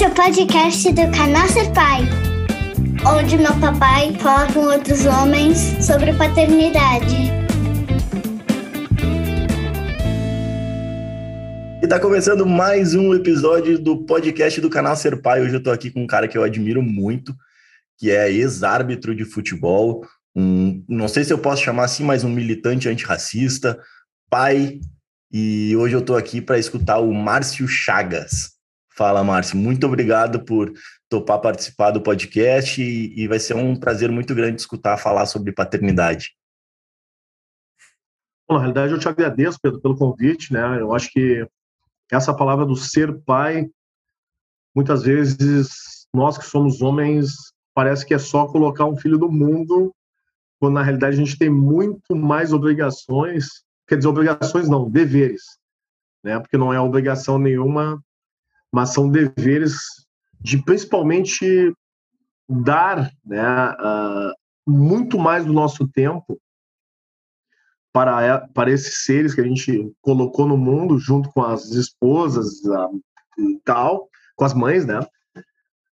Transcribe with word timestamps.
Esse 0.00 0.06
é 0.06 0.12
o 0.12 0.14
podcast 0.14 0.92
do 0.92 1.10
canal 1.14 1.46
Ser 1.48 1.70
Pai, 1.74 2.00
onde 3.06 3.36
meu 3.36 3.54
papai 3.60 4.14
fala 4.14 4.50
com 4.50 4.60
outros 4.60 5.04
homens 5.04 5.58
sobre 5.84 6.14
paternidade. 6.14 7.16
E 11.82 11.86
tá 11.86 12.00
começando 12.00 12.46
mais 12.46 12.94
um 12.94 13.12
episódio 13.12 13.78
do 13.78 14.06
podcast 14.06 14.58
do 14.62 14.70
canal 14.70 14.96
Ser 14.96 15.20
Pai. 15.20 15.42
Hoje 15.42 15.56
eu 15.56 15.62
tô 15.62 15.70
aqui 15.70 15.90
com 15.90 16.02
um 16.02 16.06
cara 16.06 16.26
que 16.26 16.38
eu 16.38 16.44
admiro 16.44 16.80
muito, 16.80 17.36
que 17.98 18.10
é 18.10 18.32
ex-árbitro 18.32 19.14
de 19.14 19.26
futebol, 19.26 20.02
um, 20.34 20.82
não 20.88 21.08
sei 21.08 21.24
se 21.24 21.32
eu 21.34 21.38
posso 21.38 21.62
chamar 21.62 21.84
assim, 21.84 22.04
mas 22.04 22.24
um 22.24 22.30
militante 22.30 22.88
antirracista, 22.88 23.78
pai, 24.30 24.80
e 25.30 25.76
hoje 25.76 25.94
eu 25.94 26.00
tô 26.00 26.16
aqui 26.16 26.40
para 26.40 26.58
escutar 26.58 27.00
o 27.00 27.12
Márcio 27.12 27.68
Chagas. 27.68 28.59
Fala, 28.92 29.22
Márcio. 29.22 29.56
Muito 29.56 29.86
obrigado 29.86 30.44
por 30.44 30.72
topar 31.08 31.40
participar 31.40 31.90
do 31.90 32.02
podcast 32.02 32.82
e, 32.82 33.18
e 33.18 33.28
vai 33.28 33.38
ser 33.38 33.54
um 33.54 33.74
prazer 33.76 34.10
muito 34.10 34.34
grande 34.34 34.60
escutar 34.60 34.96
falar 34.96 35.26
sobre 35.26 35.52
paternidade. 35.52 36.34
Bom, 38.48 38.54
na 38.56 38.60
realidade, 38.60 38.92
eu 38.92 38.98
te 38.98 39.08
agradeço, 39.08 39.58
Pedro, 39.62 39.80
pelo 39.80 39.96
convite. 39.96 40.52
Né? 40.52 40.80
Eu 40.80 40.92
acho 40.92 41.10
que 41.12 41.46
essa 42.10 42.34
palavra 42.34 42.66
do 42.66 42.74
ser 42.74 43.16
pai, 43.22 43.70
muitas 44.74 45.04
vezes, 45.04 46.06
nós 46.12 46.36
que 46.36 46.44
somos 46.44 46.82
homens, 46.82 47.32
parece 47.72 48.04
que 48.04 48.12
é 48.12 48.18
só 48.18 48.46
colocar 48.48 48.86
um 48.86 48.96
filho 48.96 49.16
do 49.16 49.30
mundo, 49.30 49.94
quando 50.58 50.74
na 50.74 50.82
realidade 50.82 51.14
a 51.14 51.24
gente 51.24 51.38
tem 51.38 51.48
muito 51.48 52.16
mais 52.16 52.52
obrigações, 52.52 53.46
quer 53.86 53.96
dizer, 53.96 54.08
obrigações 54.08 54.68
não, 54.68 54.90
deveres, 54.90 55.42
né? 56.24 56.40
porque 56.40 56.58
não 56.58 56.72
é 56.72 56.80
obrigação 56.80 57.38
nenhuma 57.38 58.02
mas 58.72 58.92
são 58.92 59.10
deveres 59.10 59.74
de 60.40 60.62
principalmente 60.62 61.74
dar 62.48 63.10
né, 63.24 63.70
uh, 63.72 64.32
muito 64.66 65.18
mais 65.18 65.44
do 65.44 65.52
nosso 65.52 65.86
tempo 65.88 66.40
para, 67.92 68.46
para 68.48 68.70
esses 68.70 69.04
seres 69.04 69.34
que 69.34 69.40
a 69.40 69.44
gente 69.44 69.92
colocou 70.00 70.46
no 70.46 70.56
mundo, 70.56 70.98
junto 70.98 71.30
com 71.30 71.42
as 71.42 71.70
esposas 71.70 72.64
uh, 72.64 73.00
e 73.38 73.60
tal, 73.64 74.08
com 74.36 74.44
as 74.44 74.54
mães, 74.54 74.86
né? 74.86 75.00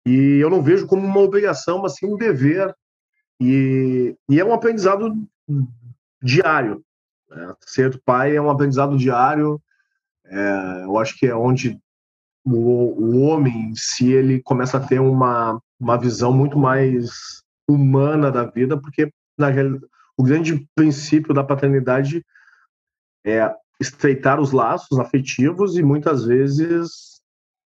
E 0.05 0.39
eu 0.39 0.49
não 0.49 0.61
vejo 0.61 0.87
como 0.87 1.05
uma 1.05 1.19
obrigação, 1.19 1.81
mas 1.81 1.95
sim 1.95 2.05
um 2.05 2.15
dever. 2.15 2.73
E, 3.41 4.15
e 4.29 4.39
é 4.39 4.45
um 4.45 4.53
aprendizado 4.53 5.13
diário. 6.21 6.81
Né? 7.29 7.53
Ser 7.65 8.01
pai 8.05 8.35
é 8.35 8.41
um 8.41 8.49
aprendizado 8.49 8.97
diário. 8.97 9.61
É, 10.25 10.83
eu 10.85 10.97
acho 10.97 11.17
que 11.17 11.27
é 11.27 11.35
onde 11.35 11.77
o, 12.55 13.01
o 13.01 13.21
homem, 13.21 13.73
se 13.75 14.11
ele 14.11 14.41
começa 14.41 14.77
a 14.77 14.85
ter 14.85 14.99
uma, 14.99 15.61
uma 15.79 15.97
visão 15.97 16.31
muito 16.33 16.57
mais 16.57 17.43
humana 17.67 18.31
da 18.31 18.45
vida, 18.45 18.79
porque 18.79 19.11
na 19.37 19.49
o 20.17 20.23
grande 20.23 20.67
princípio 20.73 21.33
da 21.33 21.43
paternidade 21.43 22.25
é 23.25 23.53
estreitar 23.79 24.39
os 24.39 24.51
laços 24.51 24.97
afetivos 24.99 25.77
e 25.77 25.83
muitas 25.83 26.25
vezes, 26.25 27.21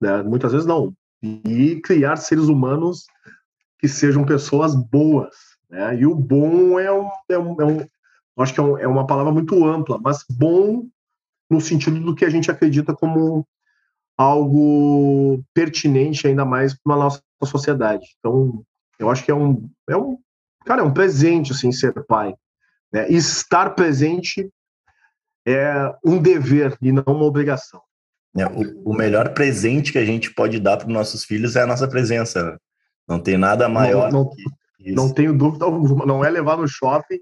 né, 0.02 0.22
muitas 0.24 0.52
vezes 0.52 0.68
não, 0.68 0.94
e 1.22 1.80
criar 1.82 2.18
seres 2.18 2.46
humanos 2.46 3.06
que 3.80 3.88
sejam 3.88 4.26
pessoas 4.26 4.76
boas. 4.76 5.34
Né? 5.70 6.00
E 6.00 6.06
o 6.06 6.16
bom 6.16 6.78
é 6.80 6.92
um, 6.92 7.10
é 7.30 7.38
um, 7.38 7.62
é 7.62 7.66
um 7.66 7.88
acho 8.40 8.54
que 8.54 8.60
é, 8.60 8.64
um, 8.64 8.78
é 8.78 8.88
uma 8.88 9.08
palavra 9.08 9.32
muito 9.32 9.66
ampla, 9.66 9.98
mas 10.02 10.26
bom 10.30 10.86
no 11.50 11.62
sentido 11.62 12.00
do 12.00 12.16
que 12.16 12.26
a 12.26 12.30
gente 12.30 12.50
acredita 12.50 12.94
como 12.94 13.48
algo 14.18 15.44
pertinente 15.54 16.28
ainda 16.28 16.46
mais 16.46 16.74
para 16.74 16.96
a 16.96 17.00
nossa 17.00 17.22
sociedade. 17.44 18.06
Então, 18.20 18.64
eu 19.00 19.10
acho 19.10 19.24
que 19.24 19.32
é 19.32 19.36
um, 19.36 19.70
é 19.90 19.98
um, 19.98 20.18
cara, 20.66 20.82
é 20.82 20.86
um 20.86 20.94
presente 20.94 21.52
assim 21.52 21.72
ser 21.72 21.94
pai. 22.06 22.34
Né? 22.92 23.10
Estar 23.10 23.72
presente 23.72 24.50
é 25.46 25.94
um 26.06 26.22
dever 26.22 26.78
e 26.82 26.92
não 26.92 27.04
uma 27.08 27.26
obrigação. 27.26 27.82
É, 28.36 28.46
o, 28.48 28.92
o, 28.92 28.94
melhor 28.96 29.34
presente 29.34 29.92
que 29.92 29.98
a 29.98 30.06
gente 30.06 30.34
pode 30.34 30.60
dar 30.60 30.78
para 30.78 30.88
os 30.88 30.94
nossos 30.94 31.24
filhos 31.24 31.56
é 31.56 31.62
a 31.62 31.68
nossa 31.68 31.88
presença. 31.88 32.58
Não 33.08 33.20
tem 33.20 33.38
nada 33.38 33.70
maior. 33.70 34.12
Não, 34.12 34.24
não, 34.24 34.96
não 34.96 35.14
tenho 35.14 35.38
dúvida 35.38 35.66
alguma. 35.66 36.06
Não 36.06 36.26
é 36.26 36.30
levar 36.30 36.58
no 36.58 36.68
shopping, 36.68 37.20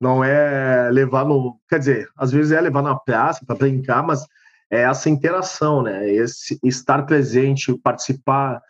não 0.00 0.22
é 0.22 0.90
levar 0.90 1.24
no. 1.24 1.58
Quer 1.68 1.78
dizer, 1.78 2.08
às 2.16 2.30
vezes 2.30 2.52
é 2.52 2.60
levar 2.60 2.82
na 2.82 2.96
praça 2.96 3.44
para 3.46 3.56
brincar, 3.56 4.02
mas 4.02 4.26
é 4.72 4.80
essa 4.84 5.10
interação, 5.10 5.82
né? 5.82 6.10
Esse 6.10 6.58
estar 6.64 7.02
presente, 7.02 7.76
participar 7.76 8.62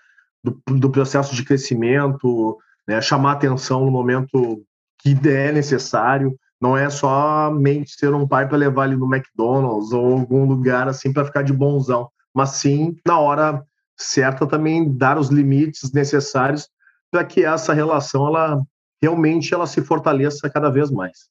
do, 0.43 0.61
do 0.67 0.91
processo 0.91 1.33
de 1.33 1.45
crescimento, 1.45 2.59
né? 2.89 3.01
chamar 3.01 3.33
atenção 3.33 3.85
no 3.85 3.91
momento 3.91 4.65
que 4.99 5.17
é 5.29 5.53
necessário. 5.53 6.37
Não 6.61 6.77
é 6.77 6.91
somente 6.91 7.93
ser 7.93 8.13
um 8.13 8.27
pai 8.27 8.49
para 8.49 8.59
levar 8.59 8.87
ele 8.87 8.97
no 8.97 9.13
McDonald's 9.13 9.93
ou 9.93 10.19
algum 10.19 10.45
lugar 10.45 10.89
assim 10.89 11.13
para 11.13 11.25
ficar 11.25 11.43
de 11.43 11.53
bonzão, 11.53 12.09
mas 12.35 12.51
sim 12.51 12.97
na 13.07 13.19
hora 13.19 13.65
certa 13.97 14.45
também 14.45 14.93
dar 14.97 15.19
os 15.19 15.29
limites 15.29 15.93
necessários 15.93 16.69
para 17.13 17.25
que 17.25 17.45
essa 17.45 17.73
relação 17.73 18.27
ela 18.27 18.61
realmente 19.01 19.55
ela 19.55 19.67
se 19.67 19.83
fortaleça 19.83 20.51
cada 20.51 20.69
vez 20.69 20.91
mais. 20.91 21.29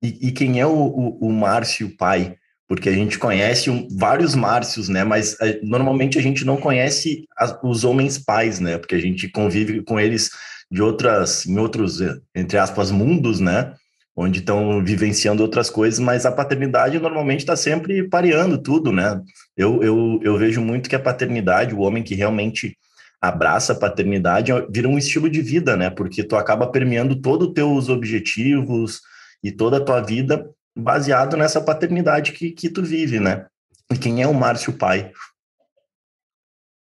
E, 0.00 0.28
e 0.28 0.32
quem 0.32 0.60
é 0.60 0.66
o, 0.66 0.74
o, 0.74 1.28
o 1.28 1.32
Márcio 1.32 1.96
pai? 1.96 2.36
Porque 2.72 2.88
a 2.88 2.92
gente 2.92 3.18
conhece 3.18 3.68
um, 3.68 3.86
vários 3.90 4.34
Márcios, 4.34 4.88
né? 4.88 5.04
Mas 5.04 5.38
a, 5.42 5.46
eh, 5.46 5.60
normalmente 5.62 6.18
a 6.18 6.22
gente 6.22 6.42
não 6.42 6.56
conhece 6.56 7.28
os 7.62 7.84
homens 7.84 8.16
pais, 8.16 8.60
né? 8.60 8.78
Porque 8.78 8.94
a 8.94 8.98
gente 8.98 9.28
convive 9.28 9.82
com 9.82 10.00
eles 10.00 10.30
de 10.70 10.80
outras, 10.80 11.44
em 11.44 11.58
outros, 11.58 12.00
eh, 12.00 12.16
entre 12.34 12.56
aspas, 12.56 12.90
mundos, 12.90 13.40
né? 13.40 13.74
Onde 14.16 14.38
estão 14.38 14.82
vivenciando 14.82 15.42
outras 15.42 15.68
coisas, 15.68 16.00
mas 16.00 16.24
a 16.24 16.32
paternidade 16.32 16.98
normalmente 16.98 17.40
está 17.40 17.54
sempre 17.56 18.08
pareando 18.08 18.56
tudo, 18.56 18.90
né? 18.90 19.20
Eu, 19.54 19.82
eu, 19.82 20.20
eu 20.22 20.38
vejo 20.38 20.62
muito 20.62 20.88
que 20.88 20.96
a 20.96 20.98
paternidade, 20.98 21.74
o 21.74 21.80
homem 21.80 22.02
que 22.02 22.14
realmente 22.14 22.74
abraça 23.20 23.74
a 23.74 23.78
paternidade, 23.78 24.50
vira 24.70 24.88
um 24.88 24.96
estilo 24.96 25.28
de 25.28 25.42
vida, 25.42 25.76
né? 25.76 25.90
Porque 25.90 26.24
tu 26.24 26.36
acaba 26.36 26.66
permeando 26.66 27.16
todos 27.16 27.48
os 27.48 27.52
teus 27.52 27.90
objetivos 27.90 29.02
e 29.44 29.52
toda 29.52 29.76
a 29.76 29.84
tua 29.84 30.00
vida 30.00 30.42
baseado 30.76 31.36
nessa 31.36 31.60
paternidade 31.60 32.32
que, 32.32 32.50
que 32.50 32.70
tu 32.70 32.82
vive, 32.82 33.20
né? 33.20 33.46
E 33.90 33.98
quem 33.98 34.22
é 34.22 34.26
o 34.26 34.34
Márcio 34.34 34.72
pai? 34.72 35.12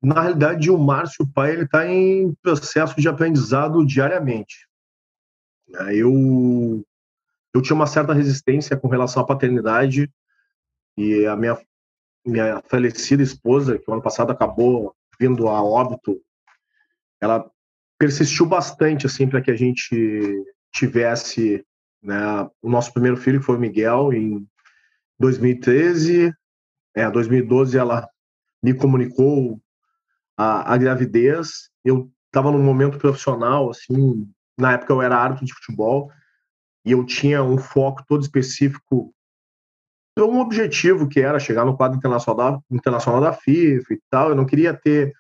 Na 0.01 0.21
realidade, 0.21 0.69
o 0.69 0.77
Márcio 0.77 1.27
pai 1.27 1.53
ele 1.53 1.63
está 1.63 1.87
em 1.87 2.33
processo 2.41 2.99
de 2.99 3.07
aprendizado 3.07 3.85
diariamente. 3.85 4.67
Né? 5.67 5.95
Eu 5.95 6.83
eu 7.53 7.61
tinha 7.61 7.75
uma 7.75 7.87
certa 7.87 8.13
resistência 8.13 8.77
com 8.77 8.87
relação 8.87 9.23
à 9.23 9.25
paternidade 9.25 10.11
e 10.95 11.25
a 11.25 11.35
minha 11.35 11.57
minha 12.25 12.61
falecida 12.67 13.23
esposa, 13.23 13.79
que 13.79 13.89
o 13.89 13.93
ano 13.93 14.03
passado 14.03 14.31
acabou 14.31 14.93
vindo 15.17 15.47
a 15.47 15.63
óbito, 15.63 16.21
ela 17.21 17.49
persistiu 17.97 18.45
bastante 18.45 19.05
assim 19.05 19.27
para 19.27 19.41
que 19.41 19.49
a 19.49 19.55
gente 19.55 20.45
tivesse 20.73 21.65
né? 22.02 22.50
O 22.62 22.69
nosso 22.69 22.91
primeiro 22.94 23.18
filho 23.18 23.41
foi 23.41 23.56
o 23.56 23.59
Miguel 23.59 24.13
em 24.13 24.47
2013, 25.19 26.34
é, 26.96 27.09
2012 27.09 27.78
ela 27.78 28.08
me 28.63 28.74
comunicou 28.74 29.59
a, 30.38 30.74
a 30.74 30.78
gravidez. 30.78 31.69
Eu 31.84 32.12
estava 32.28 32.52
num 32.52 32.63
momento 32.63 32.97
profissional, 32.97 33.69
assim, 33.69 34.30
na 34.58 34.74
época 34.74 34.94
eu 34.94 35.02
era 35.02 35.18
árbitro 35.18 35.46
de 35.46 35.53
futebol 35.53 36.12
e 36.85 36.91
eu 36.91 37.06
tinha 37.06 37.44
um 37.44 37.58
foco 37.58 38.03
todo 38.08 38.22
específico 38.22 39.14
um 40.19 40.40
objetivo 40.40 41.08
que 41.08 41.19
era 41.19 41.40
chegar 41.40 41.66
no 41.66 41.78
quadro 41.78 41.97
internacional, 41.97 42.64
internacional 42.72 43.22
da 43.22 43.34
FIFA 43.34 43.94
e 43.94 44.00
tal. 44.09 44.29
Eu 44.29 44.35
não 44.35 44.46
queria 44.46 44.74
ter 44.74 45.14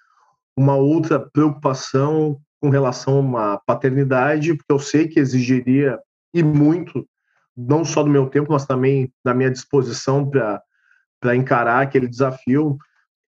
uma 0.57 0.75
outra 0.75 1.19
preocupação 1.19 2.39
com 2.59 2.69
relação 2.69 3.19
uma 3.19 3.61
paternidade, 3.65 4.55
porque 4.55 4.73
eu 4.73 4.79
sei 4.79 5.07
que 5.07 5.19
exigiria 5.19 5.99
e 6.33 6.43
muito, 6.43 7.07
não 7.55 7.83
só 7.83 8.03
do 8.03 8.09
meu 8.09 8.29
tempo, 8.29 8.51
mas 8.51 8.65
também 8.65 9.11
da 9.23 9.33
minha 9.33 9.51
disposição 9.51 10.29
para 10.29 11.35
encarar 11.35 11.81
aquele 11.81 12.07
desafio. 12.07 12.77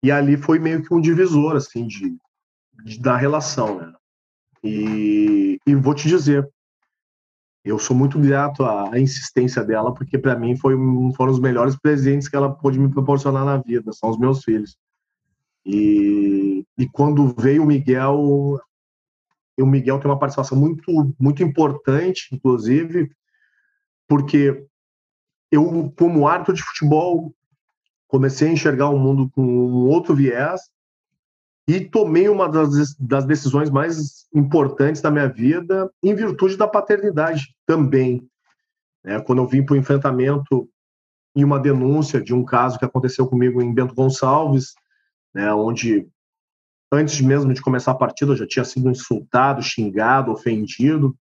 E 0.02 0.10
ali 0.10 0.36
foi 0.36 0.58
meio 0.58 0.82
que 0.82 0.92
um 0.92 1.00
divisor, 1.00 1.56
assim, 1.56 1.86
de, 1.86 2.16
de 2.84 3.00
da 3.00 3.16
relação, 3.16 3.78
né? 3.78 3.92
E, 4.64 5.58
e 5.66 5.74
vou 5.74 5.94
te 5.94 6.06
dizer, 6.06 6.48
eu 7.64 7.78
sou 7.78 7.96
muito 7.96 8.18
grato 8.18 8.64
à, 8.64 8.98
insistência 8.98 9.62
dela, 9.64 9.94
porque 9.94 10.18
para 10.18 10.36
mim 10.36 10.56
foi 10.56 10.74
foram 11.16 11.32
os 11.32 11.40
melhores 11.40 11.76
presentes 11.76 12.28
que 12.28 12.36
ela 12.36 12.52
pôde 12.52 12.78
me 12.78 12.90
proporcionar 12.90 13.44
na 13.44 13.56
vida, 13.56 13.92
são 13.92 14.10
os 14.10 14.18
meus 14.18 14.42
filhos. 14.42 14.76
E, 15.64 16.64
e 16.76 16.88
quando 16.88 17.34
veio 17.38 17.62
o 17.62 17.66
Miguel, 17.66 18.60
o 19.60 19.66
Miguel 19.66 19.98
tem 19.98 20.10
uma 20.10 20.18
participação 20.18 20.56
muito, 20.56 21.14
muito 21.18 21.42
importante, 21.42 22.28
inclusive, 22.32 23.10
porque 24.08 24.64
eu, 25.50 25.92
como 25.98 26.26
árbitro 26.26 26.54
de 26.54 26.62
futebol, 26.62 27.34
comecei 28.08 28.48
a 28.48 28.52
enxergar 28.52 28.88
o 28.88 28.98
mundo 28.98 29.30
com 29.30 29.42
um 29.42 29.88
outro 29.88 30.14
viés, 30.14 30.60
e 31.66 31.80
tomei 31.80 32.28
uma 32.28 32.48
das, 32.48 32.94
das 32.96 33.24
decisões 33.24 33.70
mais 33.70 34.26
importantes 34.34 35.00
da 35.00 35.10
minha 35.10 35.28
vida 35.28 35.90
em 36.02 36.14
virtude 36.14 36.56
da 36.56 36.66
paternidade 36.66 37.54
também. 37.64 38.28
É, 39.04 39.20
quando 39.20 39.40
eu 39.40 39.46
vim 39.46 39.64
para 39.64 39.74
o 39.74 39.76
enfrentamento 39.76 40.68
e 41.34 41.44
uma 41.44 41.58
denúncia 41.58 42.20
de 42.20 42.34
um 42.34 42.44
caso 42.44 42.78
que 42.78 42.84
aconteceu 42.84 43.26
comigo 43.26 43.62
em 43.62 43.72
Bento 43.72 43.94
Gonçalves, 43.94 44.74
né, 45.34 45.52
onde 45.54 46.08
antes 46.92 47.20
mesmo 47.20 47.52
de 47.54 47.62
começar 47.62 47.92
a 47.92 47.96
partida 47.96 48.32
eu 48.32 48.36
já 48.36 48.46
tinha 48.46 48.64
sido 48.64 48.90
insultado, 48.90 49.62
xingado, 49.62 50.30
ofendido. 50.30 51.16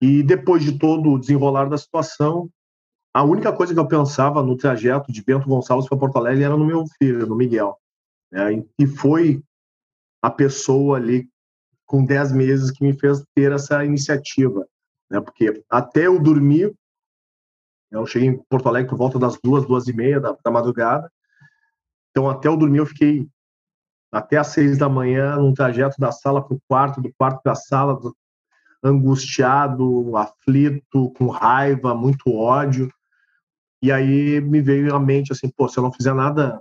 E 0.00 0.22
depois 0.22 0.62
de 0.62 0.78
todo 0.78 1.10
o 1.10 1.18
desenrolar 1.18 1.68
da 1.68 1.76
situação, 1.76 2.48
a 3.12 3.24
única 3.24 3.52
coisa 3.52 3.74
que 3.74 3.80
eu 3.80 3.88
pensava 3.88 4.42
no 4.42 4.56
trajeto 4.56 5.10
de 5.10 5.24
Bento 5.24 5.48
Gonçalves 5.48 5.88
para 5.88 5.98
Porto 5.98 6.18
Alegre 6.18 6.44
era 6.44 6.56
no 6.56 6.64
meu 6.64 6.84
filho, 6.98 7.26
no 7.26 7.34
Miguel. 7.34 7.76
Né? 8.30 8.64
E 8.78 8.86
foi 8.86 9.42
a 10.22 10.30
pessoa 10.30 10.98
ali 10.98 11.28
com 11.84 12.04
10 12.04 12.32
meses 12.32 12.70
que 12.70 12.84
me 12.84 12.92
fez 12.92 13.24
ter 13.34 13.50
essa 13.50 13.84
iniciativa. 13.84 14.64
Né? 15.10 15.20
Porque 15.20 15.64
até 15.68 16.06
eu 16.06 16.22
dormir, 16.22 16.72
eu 17.90 18.06
cheguei 18.06 18.28
em 18.28 18.38
Porto 18.44 18.68
Alegre 18.68 18.90
por 18.90 18.98
volta 18.98 19.18
das 19.18 19.36
duas, 19.42 19.66
duas 19.66 19.88
e 19.88 19.92
meia 19.92 20.20
da, 20.20 20.36
da 20.44 20.50
madrugada. 20.50 21.10
Então, 22.10 22.28
até 22.28 22.46
eu 22.48 22.56
dormir, 22.56 22.78
eu 22.78 22.86
fiquei 22.86 23.28
até 24.10 24.36
às 24.36 24.48
seis 24.48 24.78
da 24.78 24.88
manhã 24.88 25.36
num 25.36 25.52
trajeto 25.52 25.96
da 25.98 26.10
sala 26.12 26.42
para 26.42 26.56
o 26.56 26.60
quarto, 26.66 27.00
do 27.00 27.12
quarto 27.14 27.42
para 27.42 27.52
a 27.52 27.56
sala, 27.56 27.98
angustiado, 28.82 30.16
aflito, 30.16 31.10
com 31.16 31.26
raiva, 31.28 31.94
muito 31.94 32.34
ódio. 32.34 32.90
E 33.82 33.92
aí 33.92 34.40
me 34.40 34.60
veio 34.60 34.94
à 34.94 35.00
mente 35.00 35.32
assim, 35.32 35.48
pô, 35.48 35.68
se 35.68 35.78
eu 35.78 35.82
não 35.82 35.92
fizer 35.92 36.14
nada 36.14 36.60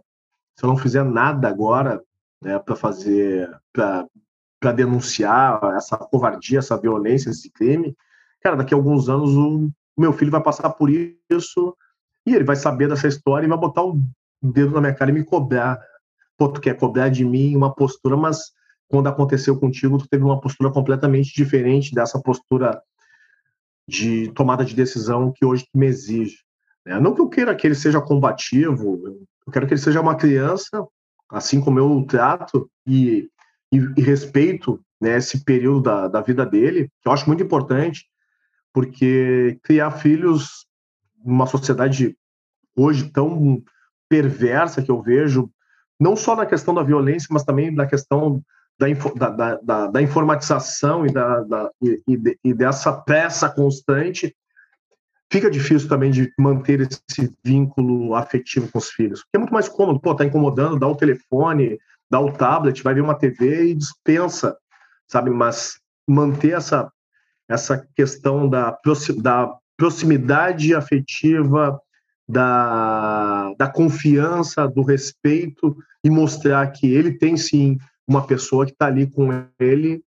se 0.58 0.66
eu 0.66 0.70
não 0.70 0.78
fizer 0.78 1.04
nada 1.04 1.48
agora 1.48 2.02
né, 2.42 2.58
para 2.58 2.76
fazer, 2.76 3.50
para 3.72 4.72
denunciar 4.74 5.60
essa 5.76 5.96
covardia, 5.96 6.60
essa 6.60 6.76
violência, 6.76 7.30
esse 7.30 7.50
crime, 7.52 7.96
cara, 8.42 8.56
daqui 8.56 8.74
a 8.74 8.78
alguns 8.78 9.08
anos 9.08 9.36
o 9.36 9.72
meu 9.96 10.12
filho 10.12 10.32
vai 10.32 10.42
passar 10.42 10.72
por 10.72 10.90
isso 10.90 11.78
e 12.26 12.34
ele 12.34 12.44
vai 12.44 12.56
saber 12.56 12.90
dessa 12.90 13.08
história 13.08 13.46
e 13.46 13.50
vai 13.50 13.58
botar 13.58 13.84
o 13.84 14.02
dedo 14.42 14.72
na 14.72 14.82
minha 14.82 14.96
cara 14.96 15.12
e 15.12 15.14
me 15.14 15.24
cobrar. 15.24 15.80
Pô, 16.38 16.50
tu 16.50 16.62
quer 16.62 16.78
cobrar 16.78 17.10
de 17.10 17.26
mim 17.26 17.56
uma 17.56 17.74
postura, 17.74 18.16
mas 18.16 18.52
quando 18.88 19.08
aconteceu 19.08 19.60
contigo, 19.60 19.98
tu 19.98 20.08
teve 20.08 20.24
uma 20.24 20.40
postura 20.40 20.72
completamente 20.72 21.34
diferente 21.34 21.94
dessa 21.94 22.22
postura 22.22 22.82
de 23.88 24.32
tomada 24.34 24.64
de 24.64 24.76
decisão 24.76 25.32
que 25.32 25.46
hoje 25.46 25.66
tu 25.72 25.78
me 25.78 25.88
exige. 25.88 26.38
Né? 26.86 27.00
Não 27.00 27.14
que 27.14 27.22
eu 27.22 27.30
queira 27.30 27.56
que 27.56 27.66
ele 27.66 27.76
seja 27.76 28.02
combativo, 28.02 29.02
eu 29.46 29.52
quero 29.52 29.66
que 29.68 29.74
ele 29.74 29.82
seja 29.82 30.02
uma 30.02 30.16
criança, 30.16 30.86
assim 31.30 31.60
como 31.60 31.80
eu 31.80 32.06
trato 32.08 32.70
e, 32.86 33.30
e, 33.72 33.78
e 33.98 34.02
respeito 34.02 34.80
né, 35.00 35.18
esse 35.18 35.44
período 35.44 35.82
da, 35.82 36.08
da 36.08 36.22
vida 36.22 36.46
dele, 36.46 36.90
que 37.02 37.08
eu 37.08 37.12
acho 37.12 37.28
muito 37.28 37.44
importante, 37.44 38.06
porque 38.74 39.60
criar 39.64 39.92
filhos 39.92 40.66
numa 41.24 41.48
sociedade 41.48 42.18
hoje 42.76 43.10
tão 43.10 43.62
perversa 44.10 44.82
que 44.82 44.92
eu 44.92 45.02
vejo, 45.02 45.50
não 46.00 46.16
só 46.16 46.36
na 46.36 46.46
questão 46.46 46.74
da 46.74 46.84
violência, 46.84 47.28
mas 47.32 47.44
também 47.44 47.72
na 47.72 47.88
questão 47.88 48.42
da, 48.80 49.30
da, 49.30 49.56
da, 49.56 49.88
da 49.88 50.02
informatização 50.02 51.06
e, 51.06 51.12
da, 51.12 51.42
da 51.42 51.72
e, 51.82 52.38
e, 52.44 52.54
dessa 52.54 52.94
pressa 52.94 53.50
constante, 53.50 54.36
fica 55.32 55.50
difícil 55.50 55.90
também 55.90 56.12
de 56.12 56.32
manter 56.38 56.82
esse 56.82 57.36
vínculo 57.44 58.14
afetivo 58.14 58.72
com 58.72 58.78
os 58.78 58.90
filhos. 58.90 59.22
Porque 59.22 59.38
é 59.38 59.40
muito 59.40 59.54
mais 59.54 59.68
cômodo, 59.68 60.00
pô, 60.00 60.14
tá 60.14 60.26
incomodando, 60.26 60.80
dá 60.80 60.88
o 60.88 60.96
telefone, 60.96 61.80
dá 62.10 62.20
o 62.20 62.32
tablet, 62.32 62.84
vai 62.84 62.94
ver 62.94 63.02
uma 63.02 63.18
TV 63.18 63.72
e 63.72 63.76
dispensa, 63.76 64.56
sabe? 65.08 65.32
Mas 65.32 65.80
manter 66.08 66.56
essa, 66.56 66.92
essa 67.50 67.86
questão 67.96 68.48
da, 68.48 68.78
da 69.22 69.56
proximidade 69.76 70.74
afetiva, 70.76 71.80
da, 72.28 73.54
da 73.58 73.70
confiança, 73.70 74.68
do 74.68 74.82
respeito 74.82 75.78
e 76.04 76.10
mostrar 76.10 76.68
que 76.72 76.92
ele 76.92 77.18
tem 77.18 77.38
sim 77.38 77.78
uma 78.08 78.26
pessoa 78.26 78.66
que 78.66 78.72
está 78.72 78.88
ali 78.88 79.10
com 79.10 79.30
ele 79.60 80.04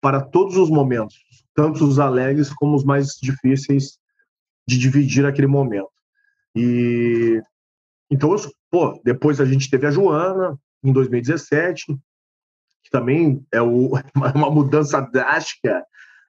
para 0.00 0.20
todos 0.20 0.56
os 0.56 0.70
momentos, 0.70 1.16
tanto 1.54 1.84
os 1.84 1.98
alegres 1.98 2.52
como 2.52 2.74
os 2.74 2.84
mais 2.84 3.16
difíceis 3.20 3.98
de 4.66 4.78
dividir 4.78 5.26
aquele 5.26 5.46
momento. 5.46 5.90
E 6.54 7.40
então, 8.10 8.34
pô, 8.70 9.00
depois 9.04 9.40
a 9.40 9.44
gente 9.44 9.70
teve 9.70 9.86
a 9.86 9.90
Joana 9.90 10.58
em 10.82 10.92
2017, 10.92 11.86
que 12.82 12.90
também 12.90 13.44
é 13.52 13.62
o, 13.62 13.92
uma 14.34 14.50
mudança 14.50 15.00
drástica 15.00 15.84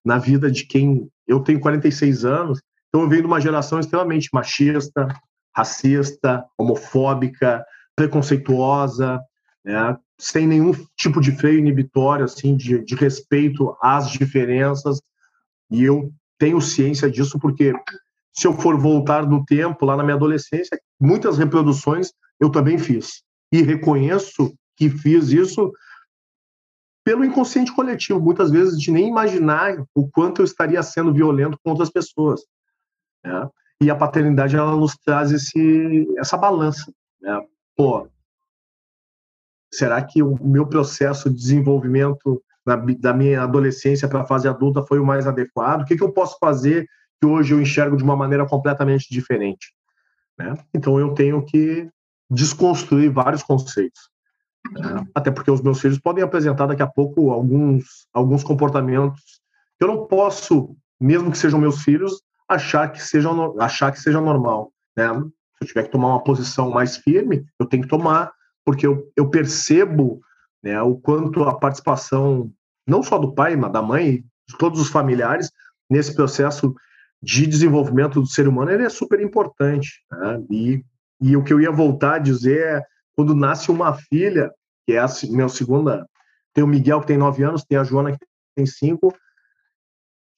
na 0.06 0.18
vida 0.18 0.52
de 0.52 0.66
quem 0.66 1.10
eu 1.28 1.40
tenho 1.40 1.60
46 1.60 2.26
anos, 2.26 2.62
então 2.90 3.02
eu 3.02 3.10
venho 3.10 3.22
de 3.22 3.28
uma 3.28 3.40
geração 3.40 3.80
extremamente 3.80 4.30
machista, 4.34 5.08
racista, 5.56 6.46
homofóbica, 6.58 7.66
preconceituosa, 7.96 9.20
né, 9.64 9.98
sem 10.20 10.48
nenhum 10.48 10.74
tipo 10.96 11.20
de 11.20 11.32
freio 11.32 11.60
inibitório 11.60 12.26
assim 12.26 12.56
de, 12.56 12.84
de 12.84 12.96
respeito 12.96 13.76
às 13.82 14.10
diferenças. 14.10 15.02
E 15.70 15.84
eu 15.84 16.12
tenho 16.38 16.62
ciência 16.62 17.10
disso 17.10 17.40
porque 17.40 17.74
se 18.34 18.48
eu 18.48 18.54
for 18.54 18.78
voltar 18.78 19.28
no 19.28 19.46
tempo, 19.46 19.86
lá 19.86 19.96
na 19.96 20.04
minha 20.04 20.16
adolescência, 20.16 20.80
muitas 21.00 21.38
reproduções 21.38 22.12
eu 22.40 22.50
também 22.50 22.78
fiz. 22.78 23.24
E 23.52 23.62
reconheço 23.62 24.54
que 24.78 24.90
fiz 24.90 25.30
isso 25.30 25.72
pelo 27.04 27.26
inconsciente 27.26 27.74
coletivo, 27.74 28.22
muitas 28.22 28.52
vezes 28.52 28.80
de 28.80 28.92
nem 28.92 29.10
imaginar 29.10 29.76
o 29.94 30.08
quanto 30.10 30.42
eu 30.42 30.46
estaria 30.46 30.82
sendo 30.84 31.14
violento 31.14 31.58
com 31.64 31.72
outras 31.72 31.90
pessoas. 31.90 32.42
Né? 33.24 33.50
E 33.82 33.90
a 33.90 33.96
paternidade 33.96 34.56
ela 34.56 34.76
nos 34.76 34.96
traz 34.96 35.32
esse, 35.32 36.08
essa 36.18 36.38
balança. 36.38 36.94
Né? 37.20 37.42
Pô, 37.76 38.08
será 39.74 40.02
que 40.04 40.22
o 40.22 40.38
meu 40.46 40.68
processo 40.68 41.30
de 41.30 41.36
desenvolvimento 41.36 42.42
da, 42.66 42.76
da 42.76 43.14
minha 43.14 43.42
adolescência 43.42 44.08
para 44.08 44.22
a 44.22 44.26
fase 44.26 44.48
adulta 44.48 44.86
foi 44.86 45.00
o 45.00 45.06
mais 45.06 45.26
adequado? 45.26 45.82
O 45.82 45.86
que, 45.86 45.98
que 45.98 46.04
eu 46.04 46.12
posso 46.12 46.38
fazer 46.40 46.88
que 47.22 47.28
hoje 47.28 47.54
eu 47.54 47.62
enxergo 47.62 47.96
de 47.96 48.04
uma 48.04 48.16
maneira 48.16 48.48
completamente 48.48 49.08
diferente. 49.12 49.72
Né? 50.38 50.58
Então 50.74 51.00
eu 51.00 51.14
tenho 51.14 51.46
que 51.46 51.88
desconstruir 52.30 53.12
vários 53.12 53.44
conceitos. 53.44 54.10
Né? 54.72 55.06
Até 55.14 55.30
porque 55.30 55.52
os 55.52 55.62
meus 55.62 55.80
filhos 55.80 56.00
podem 56.00 56.24
apresentar 56.24 56.66
daqui 56.66 56.82
a 56.82 56.88
pouco 56.88 57.30
alguns, 57.30 58.08
alguns 58.12 58.44
comportamentos 58.44 59.40
que 59.78 59.84
eu 59.84 59.88
não 59.88 60.08
posso, 60.08 60.76
mesmo 61.00 61.32
que 61.32 61.38
sejam 61.38 61.60
meus 61.60 61.84
filhos, 61.84 62.22
achar 62.54 62.92
que 62.92 63.02
seja, 63.02 63.30
achar 63.60 63.92
que 63.92 64.00
seja 64.00 64.20
normal. 64.22 64.72
Né? 64.96 65.08
Se 65.08 65.64
eu 65.64 65.68
tiver 65.68 65.84
que 65.84 65.92
tomar 65.92 66.10
uma 66.10 66.24
posição 66.24 66.70
mais 66.70 66.98
firme, 66.98 67.46
eu 67.60 67.66
tenho 67.66 67.84
que 67.84 67.90
tomar, 67.90 68.32
porque 68.66 68.86
eu, 68.86 69.12
eu 69.16 69.30
percebo 69.30 70.22
né, 70.64 70.82
o 70.82 70.96
quanto 70.96 71.44
a 71.44 71.58
participação, 71.58 72.52
não 72.88 73.02
só 73.02 73.18
do 73.18 73.34
pai, 73.34 73.56
mas 73.56 73.72
da 73.72 73.82
mãe, 73.82 74.24
de 74.48 74.58
todos 74.58 74.80
os 74.80 74.90
familiares, 74.90 75.52
nesse 75.90 76.16
processo 76.16 76.74
de 77.22 77.46
desenvolvimento 77.46 78.20
do 78.20 78.28
ser 78.28 78.48
humano 78.48 78.72
ele 78.72 78.84
é 78.84 78.90
super 78.90 79.20
importante. 79.20 80.04
Né? 80.12 80.44
E, 80.50 80.86
e 81.22 81.38
o 81.38 81.44
que 81.44 81.54
eu 81.54 81.62
ia 81.62 81.72
voltar 81.72 82.16
a 82.16 82.20
dizer 82.20 82.60
é 82.60 82.84
quando 83.16 83.36
nasce 83.36 83.70
uma 83.70 83.94
filha, 83.94 84.52
que 84.86 84.94
é 84.94 85.00
a 85.00 85.08
minha 85.30 85.50
segunda, 85.50 86.08
tem 86.54 86.64
o 86.64 86.68
Miguel 86.68 87.02
que 87.02 87.08
tem 87.08 87.18
nove 87.18 87.44
anos, 87.44 87.64
tem 87.64 87.78
a 87.78 87.84
Joana 87.84 88.12
que 88.12 88.26
tem 88.56 88.66
cinco, 88.66 89.14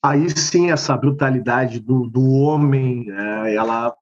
aí 0.03 0.29
sim 0.29 0.69
essa 0.69 0.97
brutalidade 0.97 1.79
do, 1.79 2.07
do 2.07 2.29
homem, 2.33 3.09
é, 3.09 3.55
ela 3.55 3.95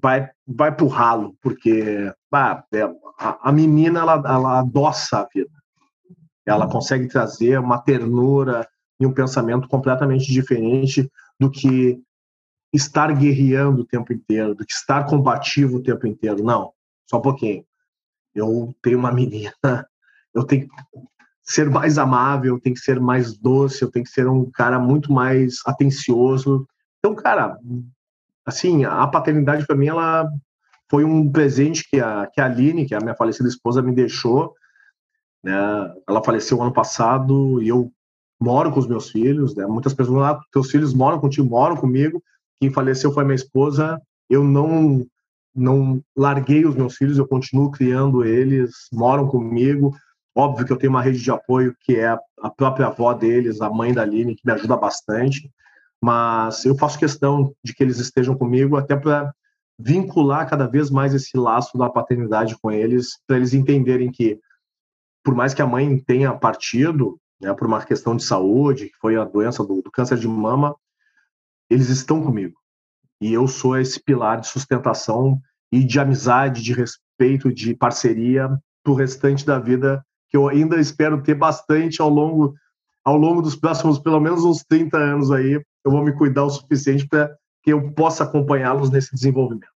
vai 0.00 0.30
vai 0.46 0.70
pro 0.70 0.86
ralo, 0.86 1.34
porque 1.40 2.12
bah, 2.30 2.62
é, 2.72 2.82
a, 3.18 3.48
a, 3.48 3.52
menina 3.52 4.00
ela, 4.00 4.22
ela 4.26 4.58
adoça 4.60 5.20
a 5.20 5.28
vida, 5.34 5.50
ela 6.44 6.68
consegue 6.68 7.08
trazer 7.08 7.58
uma 7.58 7.78
ternura 7.78 8.68
e 9.00 9.06
um 9.06 9.12
pensamento 9.12 9.66
completamente 9.66 10.30
diferente 10.30 11.10
do 11.40 11.50
que 11.50 12.00
estar 12.72 13.12
guerreando 13.12 13.82
o 13.82 13.86
tempo 13.86 14.12
inteiro, 14.12 14.54
do 14.54 14.64
que 14.64 14.72
estar 14.72 15.06
combativo 15.06 15.78
o 15.78 15.82
tempo 15.82 16.06
inteiro. 16.06 16.44
Não, 16.44 16.72
só 17.08 17.18
um 17.18 17.22
pouquinho. 17.22 17.64
Eu 18.34 18.74
tenho 18.82 18.98
uma 18.98 19.10
menina, 19.10 19.52
eu 20.34 20.44
tenho 20.44 20.68
ser 21.46 21.70
mais 21.70 21.96
amável, 21.96 22.60
tenho 22.60 22.74
que 22.74 22.80
ser 22.80 23.00
mais 23.00 23.36
doce, 23.38 23.82
eu 23.82 23.90
tenho 23.90 24.04
que 24.04 24.10
ser 24.10 24.26
um 24.26 24.50
cara 24.50 24.78
muito 24.78 25.12
mais 25.12 25.60
atencioso. 25.64 26.66
Então, 26.98 27.14
cara, 27.14 27.56
assim, 28.44 28.84
a 28.84 29.06
paternidade 29.06 29.64
para 29.64 29.76
mim 29.76 29.86
ela 29.86 30.28
foi 30.90 31.04
um 31.04 31.30
presente 31.30 31.88
que 31.88 32.00
a, 32.00 32.26
que 32.26 32.40
a 32.40 32.46
Aline, 32.46 32.86
que 32.86 32.94
é 32.94 32.98
a 32.98 33.00
minha 33.00 33.14
falecida 33.14 33.48
esposa, 33.48 33.80
me 33.80 33.94
deixou. 33.94 34.54
Né? 35.42 35.54
Ela 36.08 36.22
faleceu 36.22 36.60
ano 36.60 36.72
passado 36.72 37.62
e 37.62 37.68
eu 37.68 37.92
moro 38.40 38.72
com 38.72 38.80
os 38.80 38.86
meus 38.86 39.10
filhos, 39.10 39.54
né? 39.54 39.66
Muitas 39.66 39.94
pessoas 39.94 40.18
lá, 40.18 40.30
ah, 40.32 40.40
teus 40.52 40.70
filhos 40.70 40.92
moram 40.92 41.18
contigo, 41.18 41.48
moram 41.48 41.76
comigo. 41.76 42.22
Quem 42.60 42.70
faleceu 42.70 43.12
foi 43.12 43.24
minha 43.24 43.34
esposa. 43.34 44.00
Eu 44.28 44.44
não 44.44 45.06
não 45.54 46.02
larguei 46.14 46.66
os 46.66 46.74
meus 46.74 46.96
filhos, 46.96 47.16
eu 47.16 47.26
continuo 47.26 47.70
criando 47.70 48.22
eles, 48.22 48.72
moram 48.92 49.26
comigo. 49.26 49.96
Óbvio 50.36 50.66
que 50.66 50.72
eu 50.72 50.76
tenho 50.76 50.92
uma 50.92 51.00
rede 51.00 51.22
de 51.22 51.30
apoio 51.30 51.74
que 51.80 51.96
é 51.96 52.08
a 52.08 52.50
própria 52.50 52.88
avó 52.88 53.14
deles, 53.14 53.62
a 53.62 53.70
mãe 53.70 53.94
da 53.94 54.02
Aline, 54.02 54.36
que 54.36 54.42
me 54.44 54.52
ajuda 54.52 54.76
bastante, 54.76 55.50
mas 56.02 56.62
eu 56.66 56.76
faço 56.76 56.98
questão 56.98 57.54
de 57.64 57.74
que 57.74 57.82
eles 57.82 57.98
estejam 57.98 58.36
comigo 58.36 58.76
até 58.76 58.94
para 58.94 59.34
vincular 59.78 60.48
cada 60.48 60.66
vez 60.66 60.90
mais 60.90 61.14
esse 61.14 61.38
laço 61.38 61.78
da 61.78 61.88
paternidade 61.88 62.54
com 62.60 62.70
eles, 62.70 63.18
para 63.26 63.38
eles 63.38 63.54
entenderem 63.54 64.10
que, 64.10 64.38
por 65.24 65.34
mais 65.34 65.54
que 65.54 65.62
a 65.62 65.66
mãe 65.66 65.98
tenha 65.98 66.34
partido, 66.34 67.18
né, 67.40 67.54
por 67.54 67.66
uma 67.66 67.82
questão 67.82 68.14
de 68.14 68.22
saúde, 68.22 68.90
que 68.90 68.96
foi 68.98 69.16
a 69.16 69.24
doença 69.24 69.64
do, 69.64 69.80
do 69.80 69.90
câncer 69.90 70.18
de 70.18 70.28
mama, 70.28 70.76
eles 71.70 71.88
estão 71.88 72.22
comigo. 72.22 72.58
E 73.22 73.32
eu 73.32 73.48
sou 73.48 73.78
esse 73.78 74.02
pilar 74.02 74.40
de 74.40 74.48
sustentação 74.48 75.40
e 75.72 75.82
de 75.82 75.98
amizade, 75.98 76.62
de 76.62 76.74
respeito, 76.74 77.50
de 77.50 77.74
parceria 77.74 78.48
para 78.84 78.92
o 78.92 78.94
restante 78.94 79.44
da 79.44 79.58
vida, 79.58 80.04
que 80.28 80.36
eu 80.36 80.48
ainda 80.48 80.76
espero 80.76 81.22
ter 81.22 81.34
bastante 81.34 82.00
ao 82.00 82.08
longo, 82.08 82.54
ao 83.04 83.16
longo 83.16 83.42
dos 83.42 83.56
próximos, 83.56 83.98
pelo 83.98 84.20
menos 84.20 84.44
uns 84.44 84.64
30 84.64 84.96
anos 84.96 85.30
aí. 85.30 85.60
Eu 85.84 85.90
vou 85.90 86.04
me 86.04 86.12
cuidar 86.12 86.44
o 86.44 86.50
suficiente 86.50 87.06
para 87.06 87.34
que 87.62 87.72
eu 87.72 87.92
possa 87.92 88.24
acompanhá-los 88.24 88.90
nesse 88.90 89.14
desenvolvimento. 89.14 89.68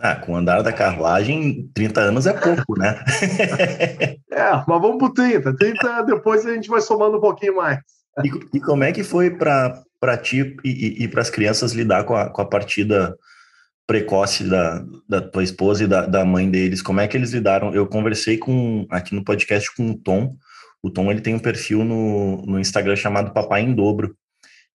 Ah, 0.00 0.16
com 0.16 0.32
o 0.32 0.36
andar 0.36 0.62
da 0.62 0.72
carruagem, 0.72 1.70
30 1.74 2.00
anos 2.00 2.26
é 2.26 2.32
pouco, 2.32 2.78
né? 2.78 2.98
é, 4.32 4.52
mas 4.66 4.80
vamos 4.80 4.96
para 4.98 5.12
30. 5.12 5.56
30 5.56 6.02
depois 6.02 6.46
a 6.46 6.54
gente 6.54 6.68
vai 6.68 6.80
somando 6.80 7.18
um 7.18 7.20
pouquinho 7.20 7.56
mais. 7.56 7.78
E, 8.24 8.56
e 8.56 8.60
como 8.60 8.84
é 8.84 8.92
que 8.92 9.04
foi 9.04 9.30
para 9.30 10.16
ti 10.20 10.56
e, 10.64 11.04
e 11.04 11.08
para 11.08 11.20
as 11.20 11.30
crianças 11.30 11.72
lidar 11.72 12.04
com 12.04 12.14
a, 12.14 12.30
com 12.30 12.40
a 12.40 12.46
partida 12.46 13.16
precoce 13.92 14.44
da, 14.44 14.82
da 15.06 15.20
tua 15.20 15.44
esposa 15.44 15.84
e 15.84 15.86
da, 15.86 16.06
da 16.06 16.24
mãe 16.24 16.50
deles? 16.50 16.80
Como 16.80 16.98
é 16.98 17.06
que 17.06 17.14
eles 17.14 17.32
lidaram? 17.32 17.74
Eu 17.74 17.86
conversei 17.86 18.38
com 18.38 18.86
aqui 18.88 19.14
no 19.14 19.22
podcast 19.22 19.70
com 19.76 19.90
o 19.90 19.98
Tom. 19.98 20.34
O 20.82 20.90
Tom 20.90 21.10
ele 21.10 21.20
tem 21.20 21.34
um 21.34 21.38
perfil 21.38 21.84
no, 21.84 22.40
no 22.46 22.58
Instagram 22.58 22.96
chamado 22.96 23.34
Papai 23.34 23.60
em 23.60 23.74
Dobro. 23.74 24.16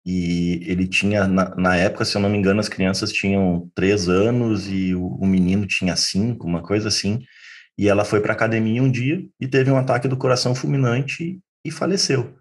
E 0.05 0.61
ele 0.67 0.87
tinha, 0.87 1.27
na, 1.27 1.55
na, 1.55 1.75
época, 1.75 2.05
se 2.05 2.15
eu 2.15 2.21
não 2.21 2.29
me 2.29 2.37
engano, 2.37 2.59
as 2.59 2.69
crianças 2.69 3.11
tinham 3.11 3.67
três 3.73 4.07
anos 4.07 4.67
e 4.69 4.93
o, 4.93 5.07
o 5.07 5.25
menino 5.25 5.65
tinha 5.65 5.95
cinco, 5.95 6.45
uma 6.45 6.61
coisa 6.61 6.87
assim. 6.87 7.19
E 7.75 7.89
ela 7.89 8.05
foi 8.05 8.21
para 8.21 8.33
academia 8.33 8.83
um 8.83 8.91
dia 8.91 9.19
e 9.41 9.47
teve 9.47 9.71
um 9.71 9.77
ataque 9.77 10.07
do 10.07 10.15
coração 10.15 10.53
fulminante 10.53 11.39
e 11.65 11.71
faleceu. 11.71 12.35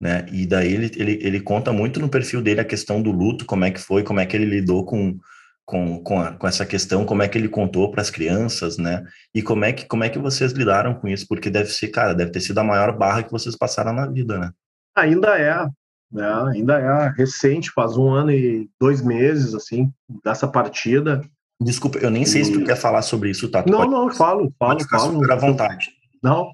Né? 0.00 0.24
E 0.32 0.46
daí 0.46 0.72
ele, 0.72 0.90
ele, 0.96 1.18
ele 1.20 1.40
conta 1.40 1.70
muito 1.70 2.00
no 2.00 2.08
perfil 2.08 2.40
dele 2.40 2.60
a 2.60 2.64
questão 2.64 3.02
do 3.02 3.12
luto, 3.12 3.44
como 3.44 3.66
é 3.66 3.70
que 3.70 3.78
foi, 3.78 4.02
como 4.02 4.20
é 4.20 4.26
que 4.26 4.34
ele 4.34 4.46
lidou 4.46 4.86
com, 4.86 5.18
com, 5.64 6.02
com, 6.02 6.20
a, 6.20 6.32
com 6.32 6.46
essa 6.46 6.66
questão, 6.66 7.04
como 7.04 7.22
é 7.22 7.28
que 7.28 7.38
ele 7.38 7.48
contou 7.48 7.90
para 7.90 8.02
as 8.02 8.10
crianças, 8.10 8.76
né? 8.76 9.04
E 9.34 9.42
como 9.42 9.64
é, 9.64 9.72
que, 9.72 9.86
como 9.86 10.04
é 10.04 10.08
que 10.08 10.18
vocês 10.18 10.52
lidaram 10.52 10.94
com 10.94 11.08
isso? 11.08 11.26
Porque 11.26 11.48
deve 11.50 11.70
ser, 11.70 11.88
cara, 11.88 12.14
deve 12.14 12.30
ter 12.30 12.40
sido 12.40 12.58
a 12.58 12.64
maior 12.64 12.96
barra 12.96 13.22
que 13.22 13.32
vocês 13.32 13.56
passaram 13.56 13.92
na 13.92 14.06
vida, 14.06 14.38
né? 14.38 14.52
Ainda 14.94 15.38
é, 15.38 15.66
né? 16.12 16.44
Ainda 16.52 16.78
é 16.78 17.12
recente, 17.16 17.70
faz 17.70 17.96
um 17.96 18.10
ano 18.10 18.30
e 18.30 18.68
dois 18.78 19.02
meses, 19.02 19.54
assim, 19.54 19.90
dessa 20.22 20.46
partida. 20.46 21.22
Desculpa, 21.60 21.98
eu 21.98 22.10
nem 22.10 22.22
e... 22.22 22.26
sei 22.26 22.44
se 22.44 22.52
tu 22.52 22.64
quer 22.64 22.76
falar 22.76 23.02
sobre 23.02 23.30
isso, 23.30 23.50
tá? 23.50 23.62
Tu 23.62 23.70
não, 23.70 23.78
pode... 23.78 23.90
não, 23.90 24.10
falo, 24.10 24.52
falo, 24.58 24.80
falo. 24.88 25.12
Super 25.14 25.32
à 25.32 25.36
vontade. 25.36 25.90
Não, 26.22 26.50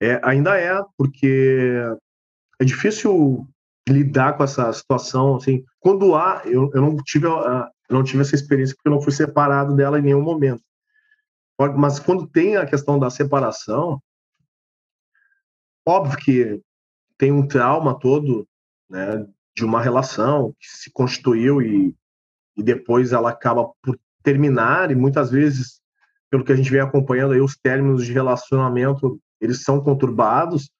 é, 0.00 0.20
ainda 0.22 0.56
é, 0.58 0.80
porque 0.96 1.74
é 2.60 2.64
difícil 2.64 3.46
lidar 3.88 4.36
com 4.36 4.44
essa 4.44 4.72
situação, 4.72 5.36
assim, 5.36 5.64
quando 5.80 6.14
há, 6.14 6.42
eu, 6.44 6.70
eu 6.74 6.80
não 6.80 6.96
tive 6.98 7.26
eu 7.26 7.66
não 7.96 8.04
tive 8.04 8.22
essa 8.22 8.34
experiência 8.34 8.74
porque 8.74 8.88
eu 8.88 8.92
não 8.92 9.00
fui 9.00 9.12
separado 9.12 9.74
dela 9.74 9.98
em 9.98 10.02
nenhum 10.02 10.22
momento. 10.22 10.62
Mas 11.76 11.98
quando 11.98 12.26
tem 12.26 12.56
a 12.56 12.66
questão 12.66 12.98
da 12.98 13.10
separação, 13.10 14.00
óbvio 15.86 16.18
que 16.18 16.62
tem 17.16 17.32
um 17.32 17.46
trauma 17.46 17.98
todo 17.98 18.46
né, 18.88 19.26
de 19.56 19.64
uma 19.64 19.82
relação 19.82 20.54
que 20.60 20.68
se 20.68 20.90
constituiu 20.92 21.60
e, 21.60 21.94
e 22.56 22.62
depois 22.62 23.12
ela 23.12 23.30
acaba 23.30 23.68
por 23.82 23.98
terminar 24.22 24.90
e 24.90 24.94
muitas 24.94 25.30
vezes 25.30 25.80
pelo 26.30 26.44
que 26.44 26.52
a 26.52 26.56
gente 26.56 26.70
vem 26.70 26.80
acompanhando 26.80 27.32
aí 27.32 27.40
os 27.40 27.56
términos 27.56 28.04
de 28.04 28.12
relacionamento 28.12 29.20
eles 29.40 29.62
são 29.62 29.82
conturbados 29.82 30.70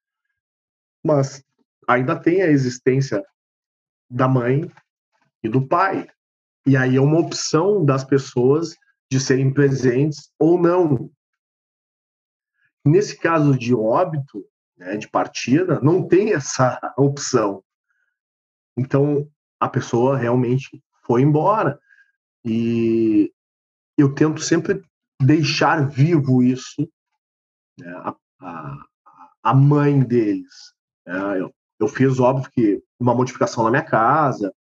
mas 1.04 1.42
ainda 1.88 2.14
tem 2.14 2.42
a 2.42 2.48
existência 2.48 3.24
da 4.10 4.28
mãe 4.28 4.70
e 5.42 5.48
do 5.48 5.66
pai 5.66 6.06
e 6.68 6.76
aí 6.76 6.96
é 6.96 7.00
uma 7.00 7.18
opção 7.18 7.84
das 7.84 8.04
pessoas 8.04 8.74
de 9.10 9.18
serem 9.18 9.52
presentes 9.52 10.30
ou 10.38 10.60
não 10.60 11.10
nesse 12.84 13.16
caso 13.16 13.56
de 13.56 13.74
óbito 13.74 14.44
né, 14.76 14.96
de 14.96 15.08
partida 15.08 15.80
não 15.80 16.06
tem 16.06 16.32
essa 16.32 16.78
opção 16.96 17.62
então, 18.78 19.28
a 19.58 19.68
pessoa 19.68 20.16
realmente 20.16 20.82
foi 21.04 21.22
embora. 21.22 21.78
E 22.44 23.32
eu 23.96 24.14
tento 24.14 24.40
sempre 24.40 24.80
deixar 25.20 25.88
vivo 25.88 26.42
isso, 26.42 26.88
né, 27.76 27.90
a, 27.96 28.16
a, 28.40 28.84
a, 29.42 29.54
mãe 29.54 30.00
deles. 30.00 30.72
Né, 31.04 31.40
eu, 31.40 31.52
eu, 31.80 31.88
fiz, 31.88 32.20
óbvio, 32.20 32.50
que 32.52 32.80
uma 33.00 33.14
modificação 33.14 33.64
na 33.64 33.70
minha 33.70 33.84
casa, 33.84 34.54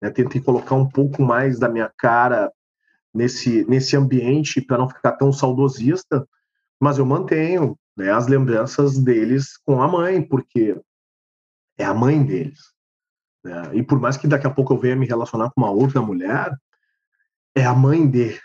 né, 0.00 0.10
tentei 0.10 0.40
colocar 0.40 0.74
um 0.74 0.88
pouco 0.88 1.22
mais 1.22 1.58
da 1.58 1.68
minha 1.68 1.90
cara 1.96 2.52
nesse, 3.12 3.64
nesse 3.68 3.96
ambiente 3.96 4.60
para 4.60 4.78
não 4.78 4.88
ficar 4.88 5.12
tão 5.12 5.32
saudosista, 5.32 6.26
mas 6.80 6.98
eu 6.98 7.06
mantenho 7.06 7.78
né, 7.96 8.10
as 8.10 8.26
lembranças 8.26 8.98
deles 8.98 9.56
com 9.64 9.82
a 9.82 9.88
mãe, 9.88 10.22
porque 10.22 10.78
é 11.78 11.84
a 11.84 11.94
mãe 11.94 12.22
deles. 12.22 12.60
Né? 13.42 13.70
E 13.74 13.82
por 13.82 13.98
mais 13.98 14.16
que 14.16 14.28
daqui 14.28 14.46
a 14.46 14.50
pouco 14.50 14.74
eu 14.74 14.78
venha 14.78 14.96
me 14.96 15.06
relacionar 15.06 15.50
com 15.50 15.60
uma 15.60 15.70
outra 15.70 16.02
mulher, 16.02 16.54
é 17.54 17.64
a 17.64 17.74
mãe 17.74 18.06
dele. 18.06 18.40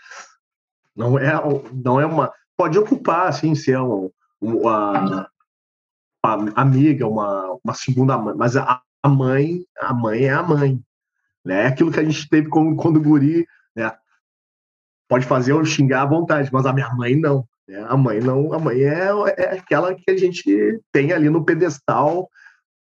Não 0.96 1.18
é, 1.18 1.32
não 1.72 2.00
é 2.00 2.06
uma. 2.06 2.32
Pode 2.56 2.78
ocupar, 2.78 3.28
assim, 3.28 3.54
ser 3.54 3.78
uma, 3.78 4.10
uma, 4.40 5.28
uma 6.24 6.52
amiga, 6.54 7.06
uma, 7.06 7.58
uma 7.62 7.74
segunda 7.74 8.16
mãe, 8.16 8.34
mas 8.36 8.56
a, 8.56 8.80
a 9.02 9.08
mãe, 9.08 9.64
a 9.78 9.92
mãe 9.92 10.24
é 10.24 10.32
a 10.32 10.42
mãe. 10.42 10.82
Né? 11.44 11.62
É 11.62 11.66
aquilo 11.66 11.90
que 11.90 12.00
a 12.00 12.04
gente 12.04 12.28
teve 12.28 12.48
quando, 12.48 12.76
quando 12.76 13.00
guri, 13.00 13.46
né? 13.74 13.92
Pode 15.08 15.26
fazer 15.26 15.52
eu 15.52 15.64
xingar 15.64 16.02
à 16.02 16.06
vontade, 16.06 16.48
mas 16.52 16.64
a 16.64 16.72
minha 16.72 16.88
mãe 16.94 17.16
não. 17.16 17.46
Né? 17.68 17.84
A 17.88 17.96
mãe 17.96 18.20
não, 18.20 18.52
a 18.52 18.58
mãe 18.58 18.82
é, 18.82 19.10
é 19.36 19.58
aquela 19.58 19.94
que 19.94 20.10
a 20.10 20.16
gente 20.16 20.80
tem 20.90 21.12
ali 21.12 21.28
no 21.28 21.44
pedestal, 21.44 22.28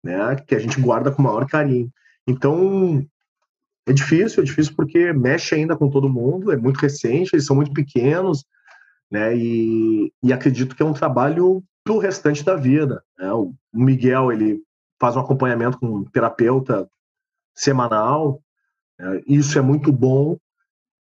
né? 0.03 0.36
Que 0.48 0.56
a 0.56 0.60
gente 0.60 0.80
guarda 0.80 1.12
com 1.12 1.22
o 1.22 1.25
maior 1.25 1.46
carinho. 1.48 1.91
Então, 2.27 3.06
é 3.86 3.94
difícil, 3.94 4.41
é 4.41 4.46
difícil 4.46 4.74
porque 4.75 5.12
mexe 5.12 5.56
ainda 5.56 5.75
com 5.75 5.89
todo 5.89 6.10
mundo, 6.10 6.51
é 6.51 6.58
muito 6.58 6.80
recente, 6.80 7.32
eles 7.34 7.46
são 7.46 7.56
muito 7.56 7.74
pequenos, 7.74 8.46
né? 9.10 9.36
E, 9.36 10.13
e 10.24 10.32
acredito 10.32 10.75
que 10.75 10.84
é 10.84 10.86
um 10.86 10.94
trabalho 10.94 11.63
para 11.84 11.94
o 11.94 12.00
restante 12.00 12.44
da 12.44 12.56
vida. 12.56 13.03
Né? 13.18 13.32
O 13.34 13.53
Miguel, 13.74 14.32
ele 14.32 14.62
faz 15.00 15.15
um 15.15 15.20
acompanhamento 15.20 15.80
com 15.80 15.88
um 15.88 16.03
terapeuta 16.06 16.88
semanal? 17.56 18.41
Isso 19.27 19.58
é 19.58 19.62
muito 19.62 19.91
bom. 19.91 20.38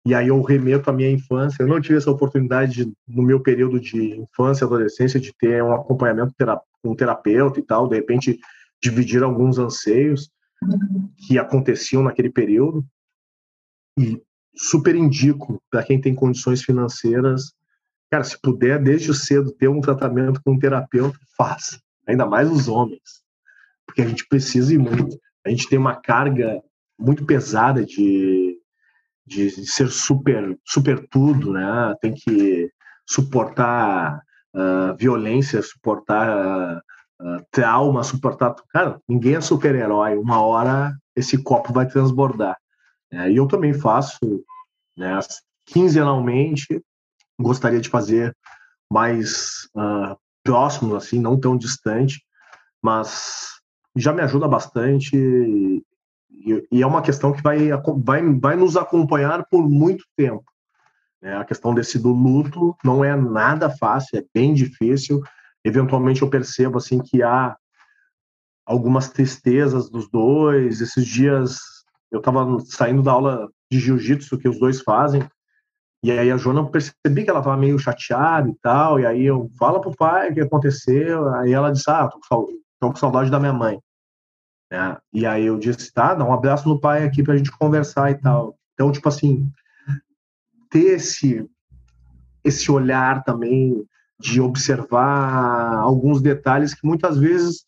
E 0.05 0.15
aí 0.15 0.29
eu 0.29 0.41
remeto 0.41 0.89
à 0.89 0.93
minha 0.93 1.11
infância. 1.11 1.61
Eu 1.61 1.67
não 1.67 1.81
tive 1.81 1.97
essa 1.97 2.09
oportunidade 2.09 2.85
de, 2.85 2.93
no 3.07 3.21
meu 3.21 3.41
período 3.41 3.79
de 3.79 4.17
infância 4.17 4.63
e 4.63 4.65
adolescência 4.65 5.19
de 5.19 5.33
ter 5.37 5.63
um 5.63 5.73
acompanhamento 5.73 6.33
com 6.81 6.91
um 6.91 6.95
terapeuta 6.95 7.59
e 7.59 7.63
tal, 7.63 7.87
de 7.87 7.95
repente 7.95 8.39
dividir 8.81 9.21
alguns 9.23 9.59
anseios 9.59 10.29
que 11.17 11.37
aconteciam 11.37 12.03
naquele 12.03 12.29
período 12.29 12.85
e 13.97 14.21
super 14.55 14.95
indico 14.95 15.61
para 15.69 15.83
quem 15.83 15.99
tem 15.99 16.13
condições 16.15 16.61
financeiras, 16.63 17.53
cara, 18.09 18.23
se 18.23 18.39
puder 18.41 18.81
desde 18.81 19.13
cedo 19.13 19.51
ter 19.51 19.67
um 19.67 19.81
tratamento 19.81 20.41
com 20.43 20.53
um 20.53 20.59
terapeuta, 20.59 21.17
faça, 21.37 21.79
ainda 22.07 22.25
mais 22.25 22.49
os 22.51 22.67
homens, 22.67 23.23
porque 23.85 24.01
a 24.01 24.07
gente 24.07 24.27
precisa 24.27 24.73
ir 24.73 24.77
muito. 24.77 25.19
A 25.45 25.49
gente 25.49 25.67
tem 25.69 25.79
uma 25.79 25.95
carga 25.95 26.61
muito 26.99 27.25
pesada 27.25 27.85
de, 27.85 28.57
de 29.25 29.49
ser 29.65 29.89
super 29.89 30.57
super 30.65 31.07
tudo, 31.07 31.53
né? 31.53 31.95
Tem 32.01 32.13
que 32.13 32.69
suportar 33.07 34.21
uh, 34.53 34.95
violência, 34.97 35.61
suportar 35.61 36.77
uh, 36.77 37.45
trauma, 37.51 38.03
suportar. 38.03 38.55
Cara, 38.69 39.01
ninguém 39.07 39.35
é 39.35 39.41
super-herói. 39.41 40.17
Uma 40.17 40.41
hora 40.41 40.93
esse 41.15 41.41
copo 41.41 41.73
vai 41.73 41.87
transbordar. 41.87 42.57
É, 43.11 43.31
e 43.31 43.37
eu 43.37 43.47
também 43.47 43.73
faço, 43.73 44.19
né, 44.95 45.19
quinzenalmente, 45.65 46.81
gostaria 47.39 47.81
de 47.81 47.89
fazer 47.89 48.35
mais 48.91 49.67
uh, 49.75 50.15
próximo, 50.43 50.95
assim, 50.95 51.19
não 51.19 51.39
tão 51.39 51.57
distante, 51.57 52.23
mas 52.81 53.59
já 53.95 54.13
me 54.13 54.21
ajuda 54.21 54.47
bastante 54.47 55.83
e, 56.71 56.81
é 56.81 56.87
uma 56.87 57.01
questão 57.01 57.31
que 57.31 57.41
vai, 57.41 57.69
vai, 58.03 58.21
vai 58.39 58.55
nos 58.55 58.77
acompanhar 58.77 59.45
por 59.49 59.67
muito 59.67 60.05
tempo. 60.15 60.43
É, 61.21 61.35
a 61.35 61.43
questão 61.43 61.73
desse 61.73 61.99
do 61.99 62.13
luto 62.13 62.75
não 62.83 63.03
é 63.03 63.15
nada 63.15 63.69
fácil, 63.69 64.19
é 64.19 64.23
bem 64.33 64.53
difícil, 64.53 65.21
eventualmente 65.65 66.21
eu 66.21 66.29
percebo 66.29 66.77
assim 66.77 66.99
que 66.99 67.21
há 67.21 67.57
algumas 68.65 69.09
tristezas 69.09 69.89
dos 69.89 70.09
dois. 70.09 70.79
Esses 70.79 71.05
dias 71.05 71.59
eu 72.11 72.19
estava 72.19 72.59
saindo 72.61 73.03
da 73.03 73.11
aula 73.11 73.49
de 73.71 73.79
jiu-jitsu 73.79 74.37
que 74.37 74.47
os 74.47 74.59
dois 74.59 74.81
fazem, 74.81 75.27
e 76.01 76.11
aí 76.11 76.31
a 76.31 76.37
Jona 76.37 76.65
percebi 76.69 77.23
que 77.23 77.29
ela 77.29 77.39
estava 77.39 77.57
meio 77.57 77.77
chateada 77.77 78.49
e 78.49 78.55
tal, 78.61 78.99
e 78.99 79.05
aí 79.05 79.25
eu 79.25 79.51
fala 79.59 79.81
pro 79.81 79.95
pai 79.95 80.31
o 80.31 80.33
que 80.33 80.41
aconteceu, 80.41 81.27
aí 81.35 81.51
ela 81.51 81.71
disse, 81.71 81.89
ah, 81.89 82.07
tô 82.07 82.89
com 82.89 82.95
saudade 82.95 83.29
da 83.29 83.39
minha 83.39 83.51
mãe. 83.51 83.79
É, 84.71 84.97
e 85.11 85.25
aí 85.25 85.45
eu 85.45 85.57
disse, 85.57 85.91
tá, 85.91 86.13
dá 86.13 86.23
um 86.23 86.33
abraço 86.33 86.69
no 86.69 86.79
pai 86.79 87.03
aqui 87.03 87.23
pra 87.23 87.35
gente 87.35 87.51
conversar 87.51 88.11
e 88.11 88.15
tal. 88.15 88.55
Então, 88.73 88.91
tipo 88.91 89.09
assim, 89.09 89.51
ter 90.69 90.95
esse, 90.95 91.49
esse 92.43 92.71
olhar 92.71 93.23
também 93.23 93.83
de 94.19 94.39
observar 94.39 95.75
alguns 95.75 96.21
detalhes 96.21 96.73
que 96.73 96.85
muitas 96.85 97.17
vezes 97.17 97.65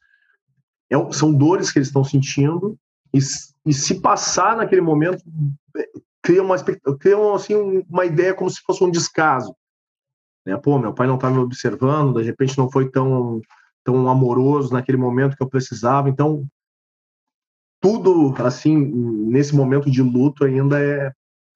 é, 0.91 1.11
são 1.11 1.33
dores 1.33 1.71
que 1.71 1.79
eles 1.79 1.87
estão 1.87 2.03
sentindo 2.03 2.77
e, 3.13 3.19
e 3.65 3.73
se 3.73 3.99
passar 4.01 4.57
naquele 4.57 4.81
momento 4.81 5.23
cria 6.21 6.43
uma 6.43 6.57
cria 6.99 7.15
assim 7.33 7.83
uma 7.89 8.05
ideia 8.05 8.33
como 8.33 8.49
se 8.49 8.61
fosse 8.61 8.83
um 8.83 8.91
descaso 8.91 9.55
né? 10.45 10.57
Pô 10.57 10.77
meu 10.77 10.93
pai 10.93 11.07
não 11.07 11.15
está 11.15 11.29
me 11.29 11.37
observando 11.37 12.19
de 12.19 12.25
repente 12.25 12.57
não 12.57 12.69
foi 12.69 12.89
tão 12.89 13.41
tão 13.83 14.07
amoroso 14.09 14.73
naquele 14.73 14.97
momento 14.97 15.35
que 15.35 15.43
eu 15.43 15.49
precisava. 15.49 16.09
Então 16.09 16.45
tudo 17.81 18.33
assim 18.37 18.77
nesse 18.77 19.55
momento 19.55 19.89
de 19.91 20.01
luto 20.01 20.45
ainda 20.45 20.79
é, 20.79 21.11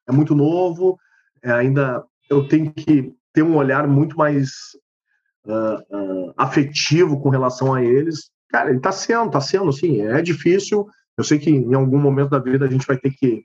é 0.08 0.12
muito 0.12 0.36
novo 0.36 0.98
é, 1.41 1.51
ainda 1.51 2.03
eu 2.29 2.48
tenho 2.48 2.74
que 2.74 3.13
ter 3.32 3.44
um 3.44 3.55
olhar 3.55 3.88
muito 3.88 4.17
mais 4.17 4.50
uh, 5.46 5.96
uh, 5.96 6.34
afetivo 6.38 7.22
com 7.22 7.29
relação 7.29 7.74
a 7.74 7.84
eles. 7.84 8.32
Cara, 8.50 8.70
ele 8.70 8.77
está 8.77 8.91
sendo, 8.91 9.27
está 9.27 9.41
sendo, 9.41 9.70
assim, 9.70 10.01
é 10.01 10.22
difícil. 10.22 10.88
Eu 11.17 11.24
sei 11.24 11.38
que 11.38 11.50
em 11.50 11.74
algum 11.74 12.00
momento 12.00 12.29
da 12.29 12.39
vida 12.39 12.65
a 12.65 12.70
gente 12.70 12.88
vai 12.88 12.98
ter 12.98 13.12
que 13.12 13.44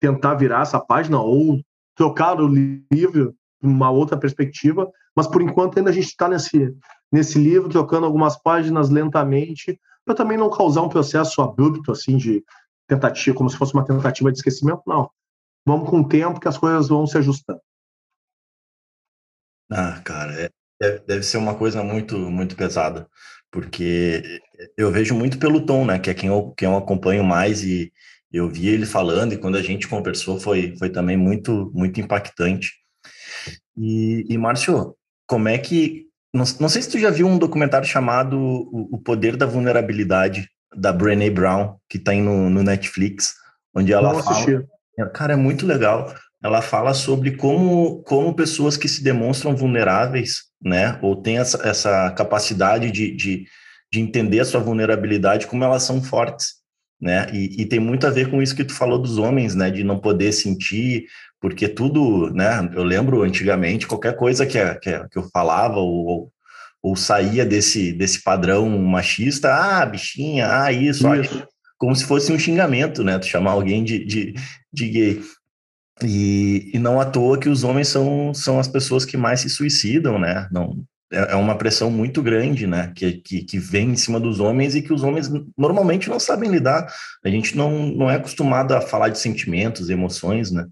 tentar 0.00 0.34
virar 0.34 0.62
essa 0.62 0.78
página 0.78 1.20
ou 1.20 1.60
trocar 1.94 2.40
o 2.40 2.46
livro 2.46 3.34
uma 3.62 3.90
outra 3.90 4.18
perspectiva, 4.18 4.88
mas 5.16 5.26
por 5.26 5.40
enquanto 5.40 5.78
ainda 5.78 5.90
a 5.90 5.92
gente 5.92 6.08
está 6.08 6.28
nesse, 6.28 6.74
nesse 7.10 7.38
livro, 7.38 7.70
trocando 7.70 8.06
algumas 8.06 8.40
páginas 8.40 8.90
lentamente, 8.90 9.80
para 10.06 10.14
também 10.14 10.38
não 10.38 10.48
causar 10.48 10.82
um 10.82 10.88
processo 10.88 11.42
abrupto, 11.42 11.90
assim, 11.90 12.16
de 12.16 12.42
tentativa, 12.86 13.36
como 13.36 13.50
se 13.50 13.56
fosse 13.58 13.74
uma 13.74 13.84
tentativa 13.84 14.30
de 14.30 14.38
esquecimento, 14.38 14.82
não. 14.86 15.10
Vamos 15.66 15.90
com 15.90 16.00
o 16.00 16.08
tempo 16.08 16.38
que 16.38 16.46
as 16.46 16.56
coisas 16.56 16.88
vão 16.88 17.04
se 17.08 17.18
ajustando. 17.18 17.60
Ah, 19.68 20.00
cara, 20.04 20.32
é, 20.40 20.50
é, 20.80 20.98
deve 21.00 21.24
ser 21.24 21.38
uma 21.38 21.56
coisa 21.56 21.82
muito, 21.82 22.16
muito 22.16 22.54
pesada, 22.54 23.08
porque 23.50 24.22
eu 24.76 24.92
vejo 24.92 25.12
muito 25.12 25.40
pelo 25.40 25.66
Tom, 25.66 25.84
né, 25.84 25.98
que 25.98 26.08
é 26.08 26.14
quem 26.14 26.28
eu, 26.28 26.54
quem 26.56 26.68
eu 26.68 26.76
acompanho 26.76 27.24
mais 27.24 27.64
e 27.64 27.92
eu 28.32 28.48
vi 28.48 28.68
ele 28.68 28.86
falando 28.86 29.32
e 29.32 29.38
quando 29.38 29.56
a 29.56 29.62
gente 29.62 29.88
conversou 29.88 30.38
foi, 30.38 30.76
foi 30.76 30.88
também 30.88 31.16
muito, 31.16 31.72
muito 31.74 32.00
impactante. 32.00 32.74
E, 33.76 34.24
e 34.28 34.38
Márcio, 34.38 34.94
como 35.26 35.48
é 35.48 35.58
que, 35.58 36.05
não, 36.36 36.44
não 36.60 36.68
sei 36.68 36.82
se 36.82 36.90
tu 36.90 36.98
já 36.98 37.10
viu 37.10 37.26
um 37.26 37.38
documentário 37.38 37.86
chamado 37.86 38.38
O, 38.38 38.98
Poder 38.98 39.36
da 39.36 39.46
Vulnerabilidade, 39.46 40.48
da 40.74 40.92
Brené 40.92 41.30
Brown, 41.30 41.76
que 41.88 41.96
está 41.96 42.12
no, 42.12 42.50
no 42.50 42.62
Netflix, 42.62 43.34
onde 43.74 43.92
ela 43.92 44.12
não 44.12 44.22
fala... 44.22 44.36
Assisti. 44.36 44.66
Cara, 45.12 45.34
é 45.34 45.36
muito 45.36 45.66
legal. 45.66 46.14
Ela 46.42 46.62
fala 46.62 46.94
sobre 46.94 47.32
como, 47.32 48.02
como 48.02 48.34
pessoas 48.34 48.76
que 48.76 48.88
se 48.88 49.02
demonstram 49.02 49.56
vulneráveis, 49.56 50.44
né, 50.62 50.98
ou 51.02 51.16
têm 51.16 51.38
essa, 51.38 51.66
essa 51.66 52.10
capacidade 52.12 52.90
de, 52.90 53.14
de, 53.14 53.46
de 53.92 54.00
entender 54.00 54.40
a 54.40 54.44
sua 54.44 54.60
vulnerabilidade, 54.60 55.46
como 55.46 55.64
elas 55.64 55.82
são 55.82 56.02
fortes, 56.02 56.54
né, 57.00 57.26
e, 57.32 57.62
e, 57.62 57.66
tem 57.66 57.78
muito 57.78 58.06
a 58.06 58.10
ver 58.10 58.30
com 58.30 58.40
isso 58.40 58.56
que 58.56 58.64
tu 58.64 58.74
falou 58.74 58.98
dos 58.98 59.18
homens, 59.18 59.54
né, 59.54 59.70
de 59.70 59.84
não 59.84 59.98
poder 59.98 60.32
sentir, 60.32 61.06
porque 61.40 61.68
tudo, 61.68 62.30
né, 62.32 62.70
eu 62.74 62.82
lembro 62.82 63.22
antigamente, 63.22 63.86
qualquer 63.86 64.16
coisa 64.16 64.46
que, 64.46 64.58
que, 64.76 65.08
que 65.08 65.18
eu 65.18 65.28
falava 65.32 65.76
ou, 65.76 66.32
ou, 66.86 66.96
saía 66.96 67.44
desse, 67.44 67.92
desse 67.92 68.22
padrão 68.22 68.68
machista, 68.78 69.52
ah, 69.54 69.84
bichinha, 69.84 70.48
ah, 70.62 70.72
isso, 70.72 71.12
isso. 71.14 71.48
como 71.76 71.94
se 71.94 72.04
fosse 72.04 72.32
um 72.32 72.38
xingamento, 72.38 73.02
né, 73.02 73.18
tu 73.18 73.26
chamar 73.26 73.52
alguém 73.52 73.82
de, 73.82 74.04
de, 74.04 74.34
de 74.72 74.88
gay. 74.88 75.22
E, 76.02 76.70
e 76.74 76.78
não 76.78 77.00
à 77.00 77.06
toa 77.06 77.38
que 77.38 77.48
os 77.48 77.64
homens 77.64 77.88
são, 77.88 78.32
são 78.34 78.60
as 78.60 78.68
pessoas 78.68 79.04
que 79.04 79.16
mais 79.16 79.40
se 79.40 79.48
suicidam, 79.48 80.18
né? 80.18 80.46
Não, 80.52 80.84
é, 81.10 81.32
é 81.32 81.34
uma 81.34 81.56
pressão 81.56 81.90
muito 81.90 82.22
grande, 82.22 82.66
né? 82.66 82.92
Que, 82.94 83.14
que, 83.14 83.42
que 83.42 83.58
vem 83.58 83.90
em 83.90 83.96
cima 83.96 84.20
dos 84.20 84.38
homens 84.38 84.74
e 84.74 84.82
que 84.82 84.92
os 84.92 85.02
homens 85.02 85.30
normalmente 85.56 86.10
não 86.10 86.20
sabem 86.20 86.50
lidar. 86.50 86.86
A 87.24 87.30
gente 87.30 87.56
não, 87.56 87.86
não 87.86 88.10
é 88.10 88.16
acostumado 88.16 88.74
a 88.74 88.80
falar 88.82 89.08
de 89.08 89.18
sentimentos, 89.18 89.88
emoções, 89.88 90.50
né? 90.50 90.66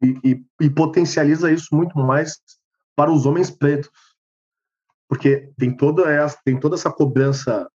E, 0.00 0.18
e, 0.24 0.42
e 0.60 0.70
potencializa 0.70 1.50
isso 1.50 1.74
muito 1.74 1.98
mais 1.98 2.36
para 2.94 3.10
os 3.10 3.26
homens 3.26 3.50
pretos. 3.50 3.90
Porque 5.08 5.52
tem 5.56 5.76
toda 5.76 6.10
essa, 6.10 6.38
tem 6.44 6.58
toda 6.58 6.74
essa 6.74 6.90
cobrança 6.90 7.70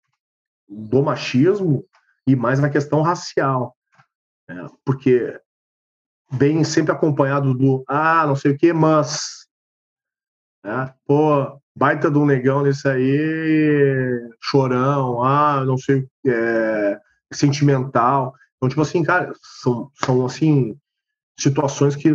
do 0.68 1.02
machismo 1.02 1.84
e 2.26 2.34
mais 2.34 2.60
na 2.60 2.70
questão 2.70 3.02
racial. 3.02 3.76
Né? 4.48 4.66
Porque 4.84 5.40
vem 6.30 6.62
sempre 6.64 6.92
acompanhado 6.92 7.54
do 7.54 7.84
ah, 7.88 8.26
não 8.26 8.36
sei 8.36 8.52
o 8.52 8.58
que, 8.58 8.72
mas. 8.72 9.46
Né? 10.64 10.92
Pô, 11.06 11.60
baita 11.74 12.10
do 12.10 12.24
negão 12.24 12.62
nesse 12.62 12.86
aí, 12.88 14.30
chorão, 14.40 15.22
ah, 15.22 15.64
não 15.64 15.78
sei, 15.78 16.06
é, 16.26 17.00
sentimental. 17.32 18.34
Então, 18.56 18.68
tipo 18.68 18.82
assim, 18.82 19.02
cara, 19.02 19.32
são, 19.62 19.90
são 20.04 20.26
assim, 20.26 20.76
situações 21.38 21.96
que 21.96 22.14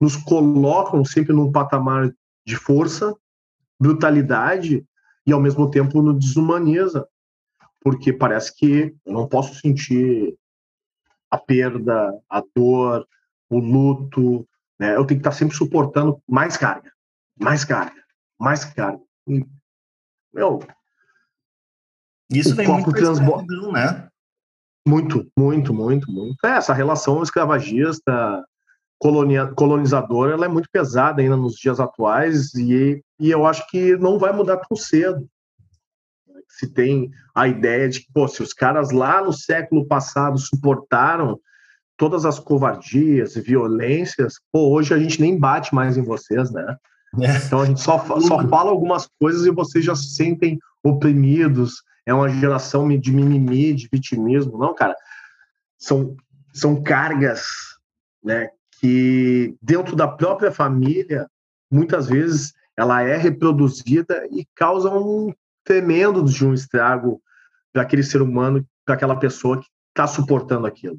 nos 0.00 0.16
colocam 0.16 1.04
sempre 1.04 1.32
num 1.32 1.50
patamar 1.50 2.10
de 2.46 2.56
força, 2.56 3.14
brutalidade 3.80 4.84
e 5.26 5.32
ao 5.32 5.40
mesmo 5.40 5.70
tempo 5.70 6.02
nos 6.02 6.18
desumaniza. 6.18 7.08
Porque 7.80 8.12
parece 8.12 8.54
que 8.54 8.94
eu 9.06 9.12
não 9.12 9.26
posso 9.26 9.54
sentir 9.54 10.36
a 11.30 11.38
perda, 11.38 12.12
a 12.28 12.42
dor, 12.54 13.06
o 13.48 13.58
luto, 13.58 14.46
né? 14.78 14.96
Eu 14.96 15.06
tenho 15.06 15.20
que 15.20 15.26
estar 15.26 15.32
sempre 15.32 15.56
suportando 15.56 16.20
mais 16.28 16.56
carga, 16.56 16.92
mais 17.40 17.64
carga, 17.64 18.02
mais 18.38 18.64
carga. 18.64 19.00
E, 19.26 19.46
meu, 20.32 20.60
isso 22.30 22.54
vem 22.54 22.68
muito 22.68 22.92
transborda, 22.92 23.72
né? 23.72 24.08
Muito, 24.86 25.30
muito, 25.38 25.74
muito, 25.74 26.10
muito. 26.10 26.46
É, 26.46 26.50
essa 26.50 26.72
relação 26.72 27.22
escravagista, 27.22 28.44
colonia, 29.00 29.46
colonizadora, 29.46 30.34
ela 30.34 30.44
é 30.44 30.48
muito 30.48 30.68
pesada 30.70 31.22
ainda 31.22 31.36
nos 31.36 31.56
dias 31.56 31.80
atuais 31.80 32.54
e, 32.54 33.02
e 33.18 33.30
eu 33.30 33.46
acho 33.46 33.66
que 33.68 33.96
não 33.96 34.18
vai 34.18 34.30
mudar 34.30 34.58
tão 34.58 34.76
cedo. 34.76 35.26
Se 36.46 36.68
tem 36.68 37.10
a 37.34 37.48
ideia 37.48 37.88
de 37.88 38.00
que, 38.00 38.12
pô, 38.12 38.28
se 38.28 38.42
os 38.42 38.52
caras 38.52 38.92
lá 38.92 39.24
no 39.24 39.32
século 39.32 39.86
passado 39.86 40.38
suportaram 40.38 41.40
todas 41.96 42.26
as 42.26 42.38
covardias 42.38 43.36
e 43.36 43.40
violências, 43.40 44.34
pô, 44.52 44.70
hoje 44.70 44.92
a 44.92 44.98
gente 44.98 45.20
nem 45.20 45.38
bate 45.38 45.74
mais 45.74 45.96
em 45.96 46.02
vocês, 46.02 46.50
né? 46.50 46.76
É. 47.22 47.36
Então 47.38 47.62
a 47.62 47.64
gente 47.64 47.80
só, 47.80 47.98
só 48.20 48.46
fala 48.48 48.70
algumas 48.70 49.08
coisas 49.18 49.46
e 49.46 49.50
vocês 49.50 49.82
já 49.82 49.94
se 49.96 50.14
sentem 50.14 50.58
oprimidos. 50.84 51.82
É 52.04 52.12
uma 52.12 52.28
geração 52.28 52.86
de 52.88 53.12
mimimi, 53.12 53.72
de 53.72 53.88
vitimismo. 53.90 54.58
Não, 54.58 54.74
cara. 54.74 54.94
São, 55.78 56.14
são 56.52 56.82
cargas 56.82 57.46
né, 58.22 58.50
que 58.80 59.54
dentro 59.60 59.94
da 59.94 60.08
própria 60.08 60.50
família, 60.50 61.28
muitas 61.70 62.08
vezes, 62.08 62.54
ela 62.76 63.02
é 63.02 63.16
reproduzida 63.16 64.26
e 64.30 64.46
causa 64.54 64.90
um 64.90 65.32
tremendo 65.62 66.24
de 66.24 66.46
um 66.46 66.54
estrago 66.54 67.20
para 67.72 67.82
aquele 67.82 68.02
ser 68.02 68.22
humano, 68.22 68.66
para 68.84 68.94
aquela 68.94 69.16
pessoa 69.16 69.60
que 69.60 69.66
está 69.90 70.06
suportando 70.06 70.66
aquilo. 70.66 70.98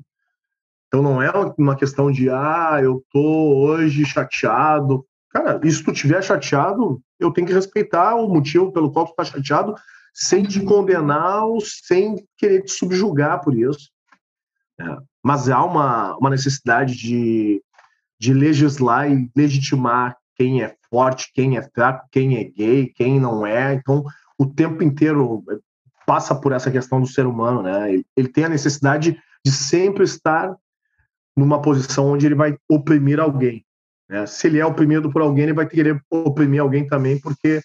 Então 0.88 1.02
não 1.02 1.22
é 1.22 1.32
uma 1.58 1.76
questão 1.76 2.12
de 2.12 2.30
ah, 2.30 2.80
eu 2.84 3.04
tô 3.12 3.66
hoje 3.66 4.06
chateado. 4.06 5.04
Cara, 5.32 5.60
e 5.64 5.72
se 5.72 5.84
tu 5.84 5.92
tiver 5.92 6.22
chateado, 6.22 7.02
eu 7.20 7.32
tenho 7.32 7.48
que 7.48 7.54
respeitar 7.54 8.16
o 8.16 8.28
motivo 8.28 8.72
pelo 8.72 8.92
qual 8.92 9.08
tu 9.08 9.16
tá 9.16 9.24
chateado, 9.24 9.74
sem 10.14 10.44
te 10.44 10.62
condenar 10.64 11.46
ou 11.46 11.62
sem 11.62 12.24
querer 12.38 12.64
te 12.64 12.74
subjugar 12.74 13.42
por 13.42 13.58
isso. 13.58 13.90
É. 14.80 14.98
Mas 15.24 15.50
há 15.50 15.64
uma, 15.64 16.16
uma 16.18 16.30
necessidade 16.30 16.96
de, 16.96 17.64
de 18.22 18.36
legislar 18.36 19.12
e 19.12 19.28
legitimar 19.36 20.16
quem 20.36 20.62
é 20.62 20.76
forte, 20.92 21.32
quem 21.34 21.58
é 21.58 21.62
fraco, 21.74 22.08
quem 22.12 22.38
é 22.38 22.44
gay, 22.44 22.94
quem 22.96 23.20
não 23.20 23.44
é. 23.44 23.74
Então, 23.74 24.04
o 24.38 24.46
tempo 24.46 24.84
inteiro 24.84 25.44
passa 26.06 26.36
por 26.36 26.52
essa 26.52 26.70
questão 26.70 27.02
do 27.02 27.08
ser 27.08 27.26
humano, 27.26 27.64
né? 27.64 27.92
Ele, 27.92 28.06
ele 28.16 28.28
tem 28.28 28.44
a 28.44 28.50
necessidade 28.50 29.20
de 29.44 29.52
sempre 29.52 30.04
estar 30.04 30.56
numa 31.36 31.64
posição 31.64 32.12
onde 32.12 32.28
ele 32.28 32.36
vai 32.36 32.56
oprimir 32.70 33.20
alguém. 33.20 33.66
Né? 34.08 34.28
Se 34.28 34.46
ele 34.46 34.60
é 34.60 34.66
oprimido 34.66 35.12
por 35.12 35.24
alguém, 35.24 35.46
ele 35.46 35.54
vai 35.54 35.68
querer 35.68 36.00
oprimir 36.08 36.62
alguém 36.62 36.86
também, 36.86 37.20
porque 37.20 37.60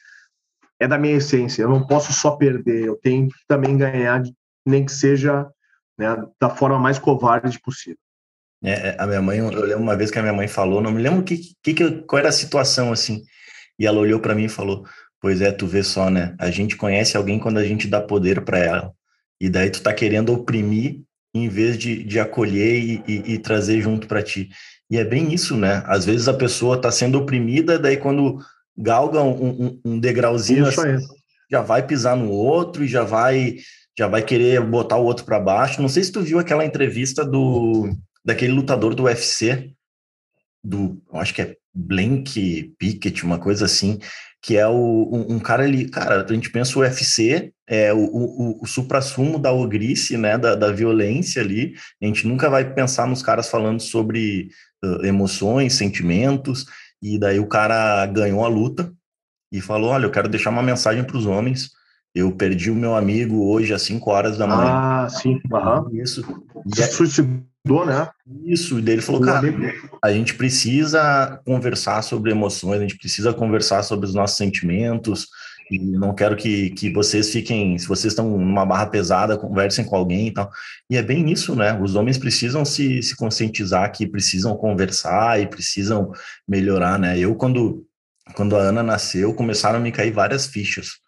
é 0.81 0.89
da 0.89 0.97
minha 0.97 1.17
essência. 1.17 1.65
Eu 1.65 1.69
não 1.69 1.87
posso 1.87 2.15
só 2.15 2.31
perder, 2.31 2.87
eu 2.87 2.97
tenho 2.97 3.29
que 3.29 3.37
também 3.47 3.77
ganhar, 3.77 4.23
nem 4.65 4.87
que 4.87 4.93
seja 4.93 5.47
né, 5.99 6.17
da 6.41 6.49
forma 6.49 6.79
mais 6.79 6.99
covarde 6.99 7.61
possível. 7.61 7.99
É, 8.63 8.89
é 8.89 8.97
a 8.99 9.07
minha 9.07 9.23
mãe, 9.23 9.39
eu 9.39 9.51
lembro 9.51 9.83
uma 9.83 9.97
vez 9.97 10.11
que 10.11 10.19
a 10.19 10.23
minha 10.23 10.35
mãe 10.35 10.49
falou, 10.49 10.81
não 10.81 10.91
me 10.91 11.03
lembro 11.03 11.23
que, 11.23 11.39
que, 11.63 11.75
que 11.75 11.91
qual 12.03 12.21
era 12.21 12.29
a 12.31 12.33
situação 12.33 12.93
assim, 12.93 13.23
e 13.79 13.87
ela 13.87 13.99
olhou 13.99 14.21
para 14.21 14.35
mim 14.35 14.45
e 14.45 14.49
falou: 14.49 14.85
Pois 15.21 15.41
é, 15.41 15.51
tu 15.53 15.67
vê 15.67 15.83
só, 15.83 16.11
né? 16.11 16.35
A 16.39 16.51
gente 16.51 16.77
conhece 16.77 17.17
alguém 17.17 17.39
quando 17.39 17.59
a 17.59 17.65
gente 17.65 17.89
dá 17.89 18.01
poder 18.01 18.43
para 18.43 18.59
ela, 18.59 18.93
e 19.41 19.49
daí 19.49 19.71
tu 19.71 19.83
tá 19.83 19.93
querendo 19.93 20.33
oprimir 20.33 21.01
em 21.35 21.49
vez 21.49 21.77
de, 21.77 22.03
de 22.03 22.19
acolher 22.19 22.79
e, 22.79 23.03
e, 23.07 23.35
e 23.35 23.39
trazer 23.39 23.81
junto 23.83 24.07
para 24.07 24.23
ti. 24.23 24.49
E 24.91 24.97
é 24.97 25.05
bem 25.05 25.35
isso, 25.35 25.57
né? 25.57 25.83
Às 25.87 26.05
vezes 26.05 26.29
a 26.29 26.35
pessoa 26.35 26.77
está 26.77 26.91
sendo 26.91 27.19
oprimida, 27.19 27.79
daí 27.79 27.97
quando 27.97 28.39
galga 28.77 29.21
um, 29.21 29.67
um, 29.67 29.81
um 29.85 30.01
degrauzinho, 30.01 30.67
assim, 30.67 30.97
já 31.51 31.61
vai 31.61 31.87
pisar 31.87 32.17
no 32.17 32.31
outro 32.31 32.85
e 32.85 32.89
já 32.89 33.03
vai 33.03 33.57
já 33.99 34.07
vai 34.07 34.23
querer 34.23 34.61
botar 34.61 34.97
o 34.97 35.05
outro 35.05 35.25
para 35.25 35.41
baixo. 35.41 35.81
Não 35.81 35.89
sei 35.89 36.05
se 36.05 36.13
tu 36.13 36.21
viu 36.21 36.39
aquela 36.39 36.65
entrevista 36.65 37.25
do 37.25 37.91
daquele 38.27 38.53
lutador 38.53 38.93
do 38.93 39.05
UFC, 39.05 39.73
do, 40.63 41.01
acho 41.13 41.33
que 41.33 41.43
é 41.43 41.57
Blink 41.73 42.75
Pickett, 42.77 43.25
uma 43.25 43.39
coisa 43.39 43.67
assim, 43.67 44.01
que 44.43 44.57
é 44.57 44.67
o, 44.67 44.75
um, 45.13 45.37
um, 45.37 45.39
cara 45.39 45.63
ali, 45.63 45.89
cara, 45.89 46.27
a 46.29 46.33
gente 46.33 46.51
pensa 46.51 46.77
o 46.77 46.83
UFC, 46.83 47.53
é 47.69 47.95
o, 47.95 47.99
o, 47.99 48.63
o 48.63 48.67
supra-sumo 48.67 49.39
da 49.39 49.53
ogrice, 49.53 50.17
né, 50.17 50.37
da, 50.37 50.57
da 50.57 50.73
violência 50.73 51.41
ali, 51.41 51.75
a 52.03 52.07
gente 52.07 52.27
nunca 52.27 52.51
vai 52.51 52.75
pensar 52.75 53.07
nos 53.07 53.23
caras 53.23 53.49
falando 53.49 53.81
sobre 53.81 54.49
uh, 54.85 55.07
emoções, 55.07 55.75
sentimentos, 55.75 56.67
e 57.01 57.19
daí 57.19 57.39
o 57.39 57.47
cara 57.47 58.05
ganhou 58.07 58.45
a 58.45 58.49
luta 58.49 58.93
e 59.53 59.61
falou: 59.61 59.91
Olha, 59.91 60.07
eu 60.07 60.11
quero 60.11 60.29
deixar 60.29 60.51
uma 60.51 60.63
mensagem 60.63 61.05
para 61.05 61.17
os 61.17 61.27
homens. 61.27 61.71
Eu 62.15 62.33
perdi 62.33 62.71
o 62.71 62.75
meu 62.75 62.97
amigo 62.97 63.47
hoje 63.47 63.75
às 63.75 63.83
5 63.83 64.11
horas 64.11 64.39
da 64.39 64.47
manhã. 64.47 64.71
Ah, 64.71 65.09
sim. 65.09 65.39
Uhum. 65.53 66.03
Isso. 66.03 66.25
E 66.75 66.81
é... 66.81 66.87
Suicidou, 66.87 67.43
né? 67.85 68.09
Isso. 68.45 68.79
E 68.79 68.83
daí 68.83 68.95
ele 68.95 69.03
falou: 69.03 69.21
Cara, 69.21 69.49
a 70.03 70.13
gente 70.13 70.35
precisa 70.35 71.41
conversar 71.45 72.03
sobre 72.03 72.31
emoções, 72.31 72.79
a 72.79 72.83
gente 72.83 72.99
precisa 72.99 73.33
conversar 73.33 73.83
sobre 73.83 74.07
os 74.07 74.15
nossos 74.15 74.37
sentimentos. 74.37 75.29
E 75.69 75.79
não 75.79 76.15
quero 76.15 76.37
que, 76.37 76.71
que 76.71 76.93
vocês 76.93 77.33
fiquem, 77.33 77.77
se 77.77 77.89
vocês 77.89 78.13
estão 78.13 78.39
numa 78.39 78.65
barra 78.65 78.87
pesada, 78.87 79.37
conversem 79.37 79.85
com 79.85 79.97
alguém 79.97 80.29
e 80.29 80.31
tal. 80.33 80.49
E 80.89 80.97
é 80.97 81.03
bem 81.03 81.29
isso, 81.31 81.57
né? 81.57 81.77
Os 81.81 81.97
homens 81.97 82.17
precisam 82.17 82.65
se, 82.65 83.03
se 83.03 83.17
conscientizar 83.17 83.91
que 83.91 84.07
precisam 84.07 84.57
conversar 84.57 85.41
e 85.41 85.47
precisam 85.49 86.13
melhorar, 86.47 87.01
né? 87.01 87.19
Eu, 87.19 87.35
quando, 87.35 87.85
quando 88.35 88.55
a 88.57 88.61
Ana 88.61 88.83
nasceu, 88.83 89.35
começaram 89.35 89.79
a 89.79 89.83
me 89.83 89.91
cair 89.91 90.13
várias 90.13 90.47
fichas 90.47 91.05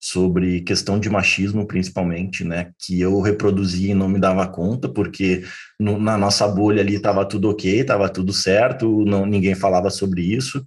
sobre 0.00 0.60
questão 0.60 0.98
de 1.00 1.08
machismo, 1.08 1.66
principalmente, 1.66 2.44
né? 2.44 2.72
Que 2.78 3.00
eu 3.00 3.20
reproduzia 3.20 3.92
e 3.92 3.94
não 3.94 4.08
me 4.08 4.18
dava 4.18 4.46
conta, 4.46 4.88
porque 4.88 5.44
no, 5.80 5.98
na 5.98 6.16
nossa 6.18 6.46
bolha 6.46 6.80
ali 6.80 6.96
estava 6.96 7.24
tudo 7.24 7.50
ok, 7.50 7.80
estava 7.80 8.08
tudo 8.08 8.32
certo, 8.32 9.04
não, 9.04 9.26
ninguém 9.26 9.54
falava 9.54 9.90
sobre 9.90 10.22
isso. 10.22 10.66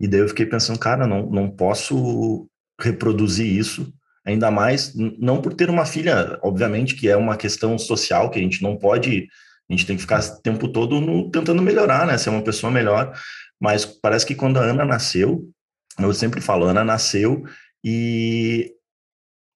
E 0.00 0.06
daí 0.06 0.20
eu 0.20 0.28
fiquei 0.28 0.46
pensando, 0.46 0.78
cara, 0.78 1.06
não, 1.06 1.28
não 1.28 1.50
posso 1.50 2.48
reproduzir 2.80 3.46
isso, 3.46 3.92
ainda 4.24 4.50
mais 4.50 4.94
não 4.94 5.40
por 5.40 5.54
ter 5.54 5.70
uma 5.70 5.84
filha, 5.84 6.38
obviamente 6.42 6.94
que 6.94 7.08
é 7.08 7.16
uma 7.16 7.36
questão 7.36 7.76
social 7.78 8.30
que 8.30 8.38
a 8.38 8.42
gente 8.42 8.62
não 8.62 8.76
pode, 8.76 9.26
a 9.68 9.72
gente 9.72 9.86
tem 9.86 9.96
que 9.96 10.02
ficar 10.02 10.22
o 10.22 10.42
tempo 10.42 10.68
todo 10.68 11.00
no, 11.00 11.30
tentando 11.30 11.62
melhorar, 11.62 12.06
né, 12.06 12.16
ser 12.16 12.30
uma 12.30 12.42
pessoa 12.42 12.70
melhor, 12.70 13.12
mas 13.60 13.84
parece 13.84 14.24
que 14.24 14.34
quando 14.34 14.58
a 14.58 14.62
Ana 14.62 14.84
nasceu, 14.84 15.50
eu 15.98 16.14
sempre 16.14 16.40
falo, 16.40 16.66
Ana 16.66 16.84
nasceu 16.84 17.42
e 17.90 18.74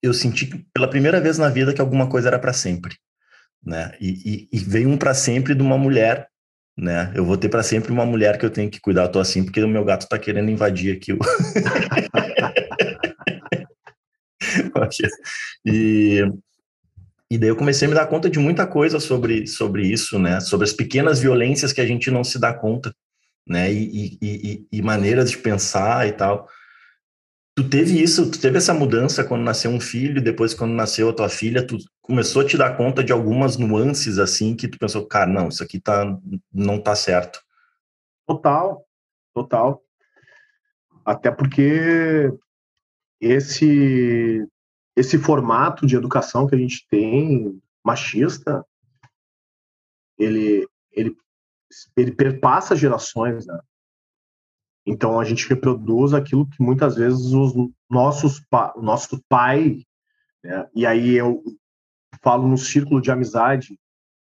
eu 0.02 0.14
senti 0.14 0.46
pela 0.72 0.88
primeira 0.88 1.20
vez 1.20 1.36
na 1.36 1.50
vida 1.50 1.74
que 1.74 1.82
alguma 1.82 2.08
coisa 2.08 2.28
era 2.28 2.38
para 2.38 2.54
sempre, 2.54 2.96
né? 3.62 3.92
E, 4.00 4.48
e, 4.50 4.56
e 4.56 4.58
veio 4.58 4.88
um 4.88 4.96
para 4.96 5.12
sempre 5.12 5.54
de 5.54 5.60
uma 5.62 5.76
mulher, 5.76 6.28
né? 6.74 7.12
Eu 7.14 7.26
vou 7.26 7.36
ter 7.36 7.50
para 7.50 7.62
sempre 7.62 7.92
uma 7.92 8.06
mulher 8.06 8.38
que 8.38 8.46
eu 8.46 8.50
tenho 8.50 8.70
que 8.70 8.80
cuidar. 8.80 9.08
Tô 9.08 9.20
assim 9.20 9.44
porque 9.44 9.62
o 9.62 9.68
meu 9.68 9.84
gato 9.84 10.08
tá 10.08 10.18
querendo 10.18 10.50
invadir 10.50 10.96
aqui 10.96 11.12
o 11.12 11.18
e, 15.64 16.24
e 17.30 17.38
daí 17.38 17.50
eu 17.50 17.56
comecei 17.56 17.86
a 17.86 17.88
me 17.90 17.94
dar 17.94 18.06
conta 18.06 18.30
de 18.30 18.38
muita 18.38 18.66
coisa 18.66 18.98
sobre, 18.98 19.46
sobre 19.46 19.86
isso, 19.86 20.18
né? 20.18 20.40
Sobre 20.40 20.64
as 20.64 20.72
pequenas 20.72 21.20
violências 21.20 21.70
que 21.70 21.82
a 21.82 21.86
gente 21.86 22.10
não 22.10 22.24
se 22.24 22.38
dá 22.38 22.54
conta, 22.54 22.94
né? 23.46 23.70
E, 23.70 24.18
e, 24.22 24.66
e, 24.72 24.80
maneiras 24.80 25.30
de 25.30 25.36
pensar 25.36 26.08
e 26.08 26.12
tal. 26.12 26.48
Tu 27.54 27.68
teve 27.68 28.02
isso, 28.02 28.30
tu 28.30 28.40
teve 28.40 28.56
essa 28.56 28.72
mudança 28.72 29.22
quando 29.22 29.42
nasceu 29.42 29.70
um 29.70 29.80
filho, 29.80 30.22
depois 30.22 30.54
quando 30.54 30.72
nasceu 30.72 31.10
a 31.10 31.12
tua 31.12 31.28
filha, 31.28 31.66
tu 31.66 31.76
começou 32.00 32.40
a 32.40 32.46
te 32.46 32.56
dar 32.56 32.76
conta 32.78 33.04
de 33.04 33.12
algumas 33.12 33.58
nuances 33.58 34.18
assim 34.18 34.56
que 34.56 34.66
tu 34.66 34.78
pensou, 34.78 35.06
cara, 35.06 35.30
não, 35.30 35.48
isso 35.48 35.62
aqui 35.62 35.78
tá, 35.78 36.18
não 36.50 36.80
tá 36.80 36.94
certo. 36.94 37.42
Total, 38.26 38.86
total. 39.34 39.82
Até 41.04 41.30
porque 41.30 42.32
esse 43.20 44.46
esse 44.96 45.18
formato 45.18 45.86
de 45.86 45.96
educação 45.96 46.46
que 46.46 46.54
a 46.54 46.58
gente 46.58 46.86
tem 46.88 47.60
machista 47.84 48.64
ele 50.18 50.66
ele 50.92 51.16
ele 51.96 52.12
perpassa 52.12 52.76
gerações 52.76 53.46
né? 53.46 53.58
Então 54.86 55.18
a 55.18 55.24
gente 55.24 55.48
reproduz 55.48 56.12
aquilo 56.12 56.48
que 56.48 56.62
muitas 56.62 56.96
vezes 56.96 57.32
os 57.32 57.52
nossos 57.88 58.42
o 58.76 58.82
nosso 58.82 59.22
pai 59.28 59.82
né? 60.42 60.68
e 60.74 60.86
aí 60.86 61.14
eu 61.14 61.42
falo 62.22 62.46
no 62.48 62.58
círculo 62.58 63.00
de 63.00 63.10
amizade 63.10 63.78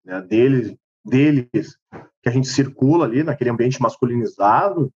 né, 0.06 0.22
deles 0.22 0.76
deles 1.06 1.48
que 2.22 2.30
a 2.30 2.32
gente 2.32 2.48
circula 2.48 3.06
ali 3.06 3.24
naquele 3.24 3.50
ambiente 3.50 3.82
masculinizado 3.82 4.92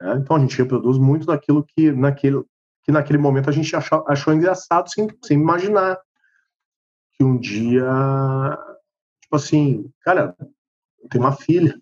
né? 0.00 0.16
então 0.16 0.36
a 0.36 0.40
gente 0.40 0.58
reproduz 0.58 0.98
muito 0.98 1.26
daquilo 1.26 1.64
que 1.64 1.92
naquele 1.92 2.44
que 2.88 2.92
naquele 2.92 3.18
momento 3.18 3.50
a 3.50 3.52
gente 3.52 3.76
achou, 3.76 4.02
achou 4.08 4.32
engraçado 4.32 4.90
sem, 4.90 5.06
sem 5.22 5.38
imaginar 5.38 6.00
que 7.12 7.22
um 7.22 7.36
dia, 7.36 7.84
tipo 9.20 9.36
assim, 9.36 9.92
cara, 10.00 10.34
tem 11.10 11.20
uma 11.20 11.36
filha, 11.36 11.78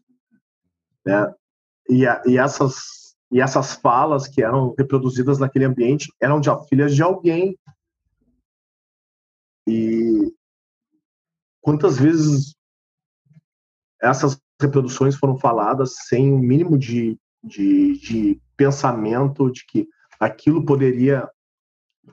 né? 1.05 1.33
E, 1.89 2.05
a, 2.05 2.21
e 2.27 2.37
essas 2.37 3.06
e 3.31 3.41
essas 3.41 3.75
falas 3.75 4.29
que 4.29 4.43
eram 4.43 4.75
reproduzidas 4.79 5.39
naquele 5.39 5.65
ambiente 5.65 6.13
eram 6.21 6.41
de 6.41 6.49
filhas 6.69 6.95
de 6.95 7.03
alguém. 7.03 7.59
E 9.67 10.33
quantas 11.61 11.99
vezes 11.99 12.55
essas 14.01 14.41
reproduções 14.61 15.17
foram 15.17 15.37
faladas 15.37 15.95
sem 16.07 16.33
o 16.33 16.37
um 16.37 16.39
mínimo 16.39 16.79
de, 16.79 17.19
de, 17.43 17.99
de 17.99 18.41
pensamento 18.57 19.51
de 19.51 19.65
que 19.67 19.89
aquilo 20.21 20.65
poderia, 20.65 21.29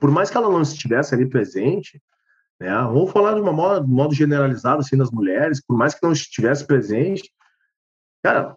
por 0.00 0.10
mais 0.10 0.30
que 0.30 0.36
ela 0.36 0.50
não 0.50 0.62
estivesse 0.62 1.14
ali 1.14 1.28
presente, 1.28 2.02
né, 2.60 2.70
vamos 2.82 3.10
falar 3.12 3.34
de 3.34 3.40
uma 3.40 3.52
modo, 3.52 3.86
modo 3.86 4.14
generalizado 4.14 4.80
assim 4.80 4.96
das 4.96 5.10
mulheres, 5.10 5.62
por 5.64 5.76
mais 5.76 5.94
que 5.94 6.02
não 6.02 6.12
estivesse 6.12 6.66
presente, 6.66 7.32
cara, 8.22 8.56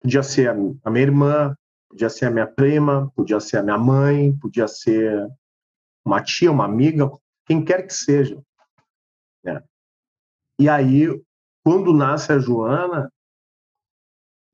podia 0.00 0.22
ser 0.22 0.50
a, 0.50 0.90
minha 0.90 1.02
irmã, 1.02 1.56
podia 1.88 2.08
ser 2.08 2.26
a 2.26 2.30
minha 2.30 2.46
prima, 2.46 3.10
podia 3.14 3.40
ser 3.40 3.58
a 3.58 3.62
minha 3.62 3.78
mãe, 3.78 4.36
podia 4.38 4.68
ser 4.68 5.28
uma 6.04 6.22
tia, 6.22 6.50
uma 6.50 6.64
amiga, 6.64 7.10
quem 7.46 7.64
quer 7.64 7.86
que 7.86 7.94
seja. 7.94 8.40
Né? 9.44 9.62
E 10.58 10.68
aí, 10.68 11.06
quando 11.64 11.92
nasce 11.92 12.32
a 12.32 12.38
Joana, 12.38 13.12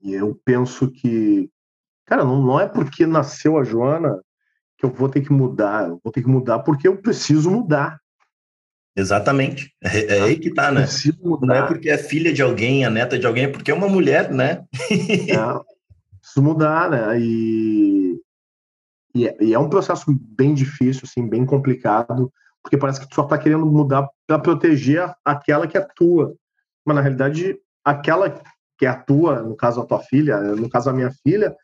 e 0.00 0.12
eu 0.12 0.38
penso 0.44 0.90
que 0.90 1.50
Cara, 2.04 2.24
não, 2.24 2.42
não 2.42 2.61
é 2.61 2.68
porque 2.68 3.07
nasceu 3.07 3.59
a 3.59 3.64
Joana 3.64 4.22
que 4.76 4.85
eu 4.85 4.90
vou 4.90 5.09
ter 5.09 5.22
que 5.22 5.33
mudar. 5.33 5.88
Eu 5.88 6.00
vou 6.02 6.12
ter 6.12 6.22
que 6.22 6.28
mudar 6.28 6.61
porque 6.61 6.87
eu 6.87 7.00
preciso 7.00 7.50
mudar. 7.50 8.00
Exatamente. 8.96 9.74
É, 9.83 10.18
é 10.18 10.22
aí 10.22 10.38
que 10.38 10.52
tá, 10.52 10.70
né? 10.70 10.87
Não 11.42 11.54
é 11.54 11.66
porque 11.66 11.90
é 11.90 11.98
filha 11.98 12.33
de 12.33 12.42
alguém, 12.42 12.85
a 12.85 12.90
neta 12.90 13.18
de 13.18 13.26
alguém, 13.26 13.44
é 13.44 13.48
porque 13.48 13.70
é 13.70 13.74
uma 13.74 13.88
mulher, 13.88 14.30
né? 14.33 14.64
é, 14.90 15.61
preciso 16.20 16.42
mudar, 16.42 16.90
né? 16.90 17.18
E, 17.18 18.20
e 19.14 19.28
é, 19.28 19.37
e, 19.40 19.54
é, 19.54 19.59
um 19.59 19.68
processo 19.68 20.04
bem 20.09 20.54
difícil, 20.54 21.02
assim, 21.04 21.28
bem 21.28 21.44
complicado, 21.44 22.33
porque 22.62 22.78
parece 22.78 23.00
que 23.00 23.09
tu 23.09 23.16
só 23.16 23.24
tá 23.24 23.37
querendo 23.37 23.66
mudar 23.66 24.09
para 24.26 24.38
proteger 24.38 25.12
aquela 25.24 25.66
que 25.66 25.76
é 25.76 25.87
tua. 25.96 26.35
Mas, 26.85 26.96
na 26.96 27.02
realidade, 27.02 27.59
aquela 27.85 28.30
que 28.78 28.87
é 28.87 28.88
a 28.88 28.96
tua, 28.96 29.42
no 29.42 29.57
caso 29.57 29.80
a 29.80 29.87
tua 29.87 30.00
filha, 30.00 30.38
no 30.40 30.68
caso 30.68 30.88
a 30.88 30.92
minha 30.92 31.11
filha, 31.22 31.54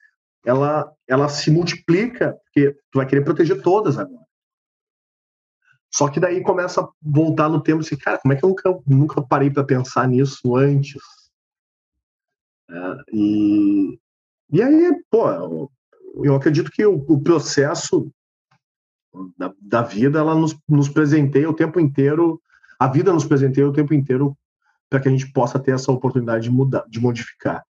ela, 0.45 0.91
ela 1.09 1.29
se 1.29 1.51
multiplica, 1.51 2.37
porque 2.45 2.73
tu 2.91 2.99
vai 2.99 3.07
querer 3.07 3.23
proteger 3.23 3.63
todas 3.63 3.99
agora. 3.99 4.25
Só 5.91 6.09
que 6.09 6.21
daí 6.21 6.43
começa 6.43 6.81
a 6.81 6.89
voltar 7.03 7.49
no 7.49 7.61
tempo 7.61 7.81
assim, 7.81 7.97
cara, 7.97 8.19
como 8.19 8.33
é 8.33 8.37
que 8.37 8.45
eu 8.45 8.49
nunca, 8.51 8.81
nunca 8.87 9.23
parei 9.23 9.51
para 9.51 9.65
pensar 9.65 10.07
nisso 10.07 10.57
antes? 10.57 11.03
É, 12.71 12.97
e, 13.13 13.99
e 14.53 14.63
aí, 14.63 15.03
pô, 15.11 15.29
eu, 15.31 15.71
eu 16.23 16.35
acredito 16.35 16.71
que 16.71 16.87
o, 16.87 17.05
o, 17.09 17.21
processo 17.21 18.09
da, 19.37 19.53
da 19.61 19.83
vida, 19.83 20.21
ela 20.21 20.37
nos, 20.37 20.57
nos 20.69 20.89
presenteia 20.89 21.51
o 21.51 21.55
tempo 21.55 21.81
inteiro, 21.81 22.41
a 22.79 22.87
vida 22.87 23.13
nos 23.13 23.25
presenteia 23.25 23.69
o 23.69 23.73
tempo 23.73 23.93
inteiro 23.93 24.37
para 24.89 25.01
que 25.01 25.09
a 25.09 25.11
gente 25.11 25.33
possa 25.33 25.59
ter 25.59 25.73
essa 25.73 25.91
oportunidade 25.91 26.45
de 26.45 26.51
mudar, 26.51 26.85
de 26.89 27.01
modificar. 27.01 27.65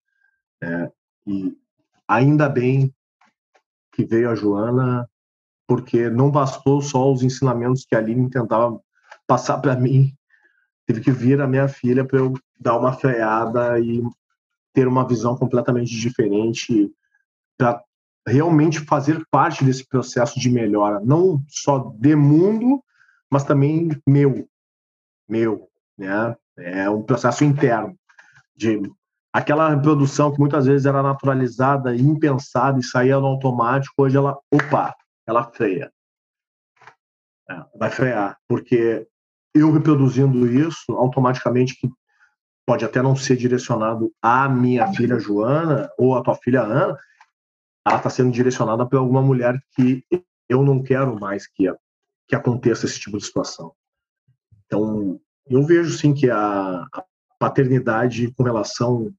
É, 0.61 0.91
e 1.25 1.57
ainda 2.05 2.49
bem 2.49 2.93
que 3.93 4.05
veio 4.05 4.29
a 4.29 4.35
Joana, 4.35 5.09
porque 5.69 6.09
não 6.09 6.31
bastou 6.31 6.81
só 6.81 7.13
os 7.13 7.21
ensinamentos 7.21 7.85
que 7.85 7.93
a 7.93 7.99
Aline 7.99 8.27
tentava 8.27 8.81
passar 9.27 9.59
para 9.59 9.75
mim, 9.75 10.11
teve 10.87 10.99
que 10.99 11.11
vir 11.11 11.39
a 11.39 11.45
minha 11.45 11.67
filha 11.67 12.03
para 12.03 12.17
eu 12.17 12.33
dar 12.59 12.75
uma 12.75 12.91
freada 12.91 13.79
e 13.79 14.01
ter 14.73 14.87
uma 14.87 15.07
visão 15.07 15.37
completamente 15.37 15.91
diferente 15.91 16.91
para 17.55 17.83
realmente 18.27 18.79
fazer 18.79 19.23
parte 19.29 19.63
desse 19.63 19.87
processo 19.87 20.39
de 20.39 20.49
melhora, 20.49 20.99
não 21.01 21.43
só 21.47 21.93
de 21.99 22.15
mundo, 22.15 22.83
mas 23.29 23.43
também 23.43 23.89
meu, 24.07 24.49
meu, 25.29 25.69
né? 25.95 26.35
É 26.57 26.89
um 26.89 27.03
processo 27.03 27.43
interno 27.43 27.95
de 28.55 28.81
aquela 29.31 29.69
reprodução 29.69 30.31
que 30.31 30.39
muitas 30.39 30.65
vezes 30.65 30.87
era 30.87 31.03
naturalizada, 31.03 31.95
impensada 31.95 32.79
e 32.79 32.83
saía 32.83 33.19
no 33.19 33.27
automático, 33.27 33.93
hoje 34.01 34.17
ela, 34.17 34.35
opa, 34.51 34.95
ela 35.29 35.43
freia. 35.51 35.91
É, 37.49 37.65
vai 37.75 37.89
frear, 37.89 38.37
porque 38.47 39.07
eu 39.53 39.71
reproduzindo 39.71 40.47
isso, 40.47 40.91
automaticamente, 40.93 41.75
que 41.75 41.89
pode 42.65 42.85
até 42.85 43.01
não 43.01 43.15
ser 43.15 43.35
direcionado 43.35 44.13
à 44.21 44.47
minha 44.47 44.87
filha 44.93 45.19
Joana 45.19 45.89
ou 45.97 46.15
à 46.15 46.21
tua 46.21 46.35
filha 46.35 46.61
Ana, 46.61 46.97
ela 47.85 47.97
está 47.97 48.09
sendo 48.09 48.31
direcionada 48.31 48.85
para 48.85 48.99
alguma 48.99 49.21
mulher 49.21 49.59
que 49.75 50.05
eu 50.47 50.63
não 50.63 50.83
quero 50.83 51.19
mais 51.19 51.47
que, 51.47 51.65
que 52.27 52.35
aconteça 52.35 52.85
esse 52.85 52.99
tipo 52.99 53.17
de 53.17 53.25
situação. 53.25 53.73
Então, 54.65 55.19
eu 55.47 55.63
vejo 55.63 55.97
sim 55.97 56.13
que 56.13 56.29
a, 56.29 56.85
a 56.93 57.05
paternidade 57.39 58.31
com 58.33 58.43
relação 58.43 59.11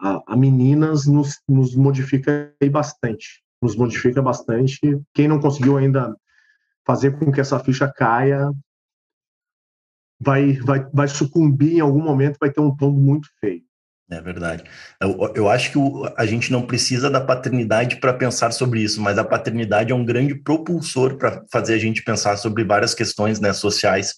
a, 0.00 0.20
a 0.26 0.36
meninas 0.36 1.06
nos, 1.06 1.40
nos 1.48 1.76
modifica 1.76 2.52
bastante. 2.70 3.44
Nos 3.62 3.76
modifica 3.76 4.22
bastante. 4.22 4.80
Quem 5.12 5.28
não 5.28 5.40
conseguiu 5.40 5.76
ainda 5.76 6.16
fazer 6.86 7.18
com 7.18 7.30
que 7.30 7.40
essa 7.40 7.58
ficha 7.58 7.90
caia 7.92 8.50
vai, 10.20 10.54
vai, 10.54 10.86
vai 10.92 11.08
sucumbir 11.08 11.74
em 11.74 11.80
algum 11.80 12.02
momento, 12.02 12.38
vai 12.40 12.50
ter 12.50 12.60
um 12.60 12.74
tombo 12.74 12.98
muito 12.98 13.28
feio. 13.40 13.62
É 14.10 14.22
verdade. 14.22 14.64
Eu, 15.00 15.32
eu 15.34 15.48
acho 15.50 15.70
que 15.70 15.78
o, 15.78 16.10
a 16.16 16.24
gente 16.24 16.50
não 16.50 16.66
precisa 16.66 17.10
da 17.10 17.20
paternidade 17.20 17.96
para 17.96 18.14
pensar 18.14 18.52
sobre 18.52 18.80
isso, 18.80 19.02
mas 19.02 19.18
a 19.18 19.24
paternidade 19.24 19.92
é 19.92 19.94
um 19.94 20.04
grande 20.04 20.34
propulsor 20.34 21.18
para 21.18 21.44
fazer 21.52 21.74
a 21.74 21.78
gente 21.78 22.02
pensar 22.02 22.38
sobre 22.38 22.64
várias 22.64 22.94
questões 22.94 23.38
né, 23.38 23.52
sociais, 23.52 24.14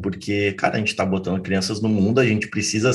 porque, 0.00 0.52
cara, 0.52 0.76
a 0.76 0.78
gente 0.78 0.92
está 0.92 1.04
botando 1.04 1.42
crianças 1.42 1.82
no 1.82 1.88
mundo, 1.88 2.20
a 2.20 2.24
gente 2.24 2.48
precisa 2.48 2.92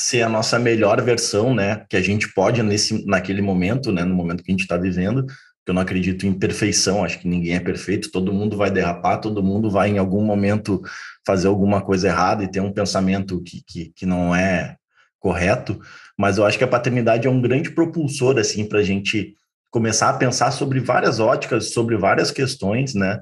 ser 0.00 0.22
a 0.22 0.28
nossa 0.28 0.58
melhor 0.58 1.02
versão, 1.02 1.54
né, 1.54 1.84
que 1.88 1.96
a 1.96 2.00
gente 2.00 2.32
pode 2.32 2.62
nesse, 2.62 3.04
naquele 3.06 3.42
momento, 3.42 3.92
né, 3.92 4.04
no 4.04 4.14
momento 4.14 4.42
que 4.42 4.50
a 4.50 4.54
gente 4.54 4.62
está 4.62 4.76
vivendo, 4.76 5.26
eu 5.66 5.74
não 5.74 5.82
acredito 5.82 6.26
em 6.26 6.32
perfeição, 6.32 7.04
acho 7.04 7.20
que 7.20 7.28
ninguém 7.28 7.54
é 7.54 7.60
perfeito, 7.60 8.10
todo 8.10 8.32
mundo 8.32 8.56
vai 8.56 8.70
derrapar, 8.70 9.20
todo 9.20 9.42
mundo 9.42 9.70
vai 9.70 9.88
em 9.88 9.98
algum 9.98 10.22
momento 10.24 10.82
fazer 11.24 11.46
alguma 11.46 11.80
coisa 11.80 12.08
errada 12.08 12.42
e 12.42 12.50
ter 12.50 12.60
um 12.60 12.72
pensamento 12.72 13.40
que, 13.42 13.62
que, 13.64 13.92
que 13.94 14.04
não 14.04 14.34
é 14.34 14.76
correto, 15.20 15.80
mas 16.18 16.38
eu 16.38 16.44
acho 16.44 16.58
que 16.58 16.64
a 16.64 16.68
paternidade 16.68 17.28
é 17.28 17.30
um 17.30 17.40
grande 17.40 17.70
propulsor, 17.70 18.38
assim, 18.38 18.68
para 18.68 18.80
a 18.80 18.82
gente 18.82 19.34
começar 19.70 20.10
a 20.10 20.16
pensar 20.16 20.50
sobre 20.50 20.80
várias 20.80 21.20
óticas, 21.20 21.72
sobre 21.72 21.96
várias 21.96 22.30
questões, 22.30 22.94
né? 22.94 23.20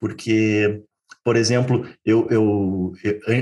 Porque, 0.00 0.80
por 1.24 1.36
exemplo, 1.36 1.86
eu, 2.04 2.26
eu, 2.30 2.92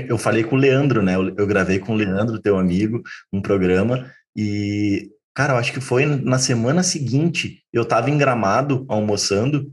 eu, 0.07 0.17
falei 0.17 0.43
com 0.43 0.55
o 0.55 0.59
Leandro, 0.59 1.01
né? 1.01 1.15
Eu, 1.15 1.35
eu 1.35 1.47
gravei 1.47 1.79
com 1.79 1.93
o 1.93 1.95
Leandro, 1.95 2.41
teu 2.41 2.57
amigo, 2.57 3.01
um 3.31 3.41
programa, 3.41 4.11
e, 4.35 5.09
cara, 5.33 5.53
eu 5.53 5.57
acho 5.57 5.73
que 5.73 5.81
foi 5.81 6.05
na 6.05 6.37
semana 6.37 6.83
seguinte, 6.83 7.63
eu 7.71 7.83
estava 7.83 8.09
em 8.09 8.17
Gramado, 8.17 8.85
almoçando, 8.89 9.71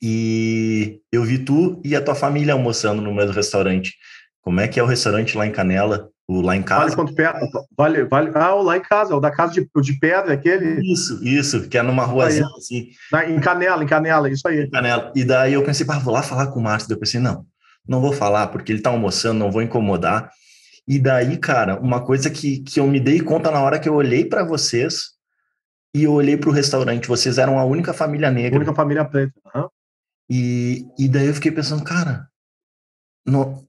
e 0.00 1.00
eu 1.12 1.22
vi 1.22 1.38
tu 1.38 1.80
e 1.84 1.94
a 1.94 2.02
tua 2.02 2.14
família 2.14 2.54
almoçando 2.54 3.00
no 3.00 3.14
mesmo 3.14 3.32
restaurante. 3.32 3.96
Como 4.42 4.60
é 4.60 4.66
que 4.66 4.80
é 4.80 4.82
o 4.82 4.86
restaurante 4.86 5.36
lá 5.36 5.46
em 5.46 5.52
Canela? 5.52 6.10
O 6.28 6.40
lá 6.40 6.56
em 6.56 6.62
casa. 6.62 6.82
Vale 6.82 6.94
quanto 6.94 7.14
perto? 7.14 7.38
Vale, 7.76 8.04
vale. 8.04 8.30
Ah, 8.34 8.54
o 8.54 8.62
lá 8.62 8.76
em 8.76 8.82
casa, 8.82 9.14
o 9.14 9.20
da 9.20 9.30
casa 9.30 9.52
de, 9.52 9.68
de 9.82 9.98
pedra, 9.98 10.32
aquele. 10.32 10.80
Isso, 10.92 11.22
isso, 11.22 11.68
que 11.68 11.76
é 11.76 11.82
numa 11.82 12.04
ruazinha 12.04 12.46
assim. 12.56 12.90
Na, 13.10 13.28
em 13.28 13.40
Canela, 13.40 13.82
em 13.82 13.86
Canela, 13.86 14.30
isso 14.30 14.46
aí. 14.46 14.70
Canela. 14.70 15.12
E 15.14 15.24
daí 15.24 15.52
eu 15.54 15.64
pensei, 15.64 15.84
pá, 15.84 15.98
vou 15.98 16.14
lá 16.14 16.22
falar 16.22 16.46
com 16.48 16.60
o 16.60 16.62
Márcio. 16.62 16.88
Daí 16.88 16.96
eu 16.96 17.00
pensei, 17.00 17.20
não, 17.20 17.44
não 17.86 18.00
vou 18.00 18.12
falar, 18.12 18.46
porque 18.48 18.72
ele 18.72 18.80
tá 18.80 18.90
almoçando, 18.90 19.40
não 19.40 19.50
vou 19.50 19.62
incomodar. 19.62 20.30
E 20.86 20.98
daí, 20.98 21.36
cara, 21.36 21.78
uma 21.80 22.04
coisa 22.04 22.30
que, 22.30 22.60
que 22.60 22.78
eu 22.78 22.86
me 22.86 23.00
dei 23.00 23.20
conta 23.20 23.50
na 23.50 23.60
hora 23.60 23.78
que 23.78 23.88
eu 23.88 23.94
olhei 23.94 24.24
para 24.24 24.44
vocês 24.44 25.12
e 25.94 26.04
eu 26.04 26.12
olhei 26.12 26.36
para 26.36 26.48
o 26.48 26.52
restaurante, 26.52 27.08
vocês 27.08 27.38
eram 27.38 27.58
a 27.58 27.64
única 27.64 27.92
família 27.92 28.30
negra. 28.30 28.56
A 28.56 28.60
única 28.60 28.74
família 28.74 29.04
preta. 29.04 29.34
Uhum. 29.54 29.68
E, 30.30 30.86
e 30.98 31.08
daí 31.08 31.26
eu 31.26 31.34
fiquei 31.34 31.52
pensando, 31.52 31.84
cara, 31.84 32.28
no, 33.26 33.68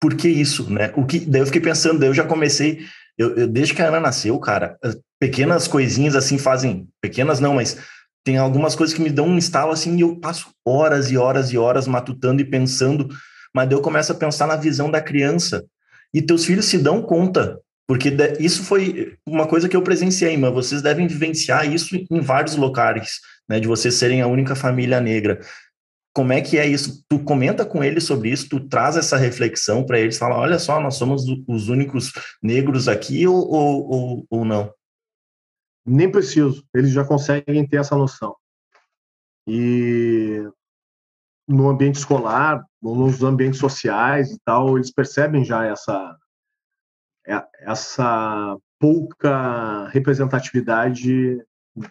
por 0.00 0.14
que 0.14 0.28
isso, 0.28 0.70
né? 0.70 0.92
O 0.96 1.04
que, 1.04 1.20
daí 1.20 1.42
eu 1.42 1.46
fiquei 1.46 1.60
pensando, 1.60 1.98
daí 1.98 2.08
eu 2.08 2.14
já 2.14 2.24
comecei, 2.24 2.86
eu, 3.18 3.36
eu, 3.36 3.46
desde 3.46 3.74
que 3.74 3.82
a 3.82 3.88
Ana 3.88 4.00
nasceu, 4.00 4.38
cara, 4.38 4.78
pequenas 5.20 5.68
coisinhas 5.68 6.16
assim 6.16 6.38
fazem, 6.38 6.88
pequenas 7.02 7.38
não, 7.38 7.54
mas 7.54 7.76
tem 8.24 8.38
algumas 8.38 8.74
coisas 8.74 8.96
que 8.96 9.02
me 9.02 9.10
dão 9.10 9.26
um 9.26 9.38
estalo 9.38 9.72
assim 9.72 9.96
e 9.96 10.00
eu 10.00 10.16
passo 10.16 10.48
horas 10.66 11.10
e 11.10 11.16
horas 11.18 11.52
e 11.52 11.58
horas 11.58 11.86
matutando 11.86 12.40
e 12.40 12.44
pensando, 12.44 13.08
mas 13.54 13.68
daí 13.68 13.76
eu 13.76 13.82
começo 13.82 14.10
a 14.10 14.14
pensar 14.14 14.46
na 14.46 14.56
visão 14.56 14.90
da 14.90 15.00
criança. 15.00 15.64
E 16.12 16.22
teus 16.22 16.44
filhos 16.44 16.64
se 16.64 16.78
dão 16.78 17.02
conta, 17.02 17.60
porque 17.86 18.12
isso 18.38 18.64
foi 18.64 19.16
uma 19.26 19.46
coisa 19.46 19.68
que 19.68 19.76
eu 19.76 19.82
presenciei, 19.82 20.36
mas 20.36 20.52
vocês 20.52 20.80
devem 20.80 21.06
vivenciar 21.06 21.70
isso 21.70 21.94
em 22.10 22.20
vários 22.20 22.56
locais, 22.56 23.20
né, 23.48 23.60
de 23.60 23.68
vocês 23.68 23.94
serem 23.94 24.22
a 24.22 24.26
única 24.26 24.54
família 24.54 25.00
negra 25.00 25.40
como 26.20 26.34
é 26.34 26.42
que 26.42 26.58
é 26.58 26.66
isso? 26.66 27.02
Tu 27.08 27.18
comenta 27.24 27.64
com 27.64 27.82
eles 27.82 28.04
sobre 28.04 28.28
isso, 28.28 28.46
tu 28.46 28.68
traz 28.68 28.94
essa 28.94 29.16
reflexão 29.16 29.86
para 29.86 29.98
eles, 29.98 30.18
fala, 30.18 30.36
olha 30.36 30.58
só, 30.58 30.78
nós 30.78 30.96
somos 30.96 31.24
os 31.48 31.70
únicos 31.70 32.12
negros 32.42 32.88
aqui 32.88 33.26
ou, 33.26 33.50
ou, 33.50 34.26
ou, 34.28 34.44
não? 34.44 34.70
Nem 35.82 36.12
preciso, 36.12 36.62
eles 36.74 36.90
já 36.90 37.06
conseguem 37.06 37.66
ter 37.66 37.78
essa 37.78 37.96
noção. 37.96 38.36
E 39.48 40.46
no 41.48 41.70
ambiente 41.70 41.94
escolar, 41.94 42.62
nos 42.82 43.22
ambientes 43.22 43.58
sociais 43.58 44.30
e 44.30 44.38
tal, 44.44 44.76
eles 44.76 44.92
percebem 44.92 45.42
já 45.42 45.64
essa 45.64 46.18
é, 47.26 47.42
essa 47.60 48.58
pouca 48.78 49.88
representatividade 49.88 51.38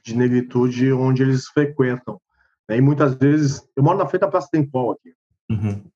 de 0.03 0.15
negritude 0.15 0.93
onde 0.93 1.23
eles 1.23 1.47
frequentam. 1.47 2.21
Né? 2.69 2.77
E 2.77 2.82
muitas 2.82 3.15
vezes, 3.15 3.67
eu 3.75 3.84
moro 3.84 3.97
na 3.97 4.05
frente 4.05 4.21
da 4.21 4.27
Praça 4.27 4.47
Tempol 4.51 4.91
aqui. 4.91 5.13
Uhum. 5.49 5.91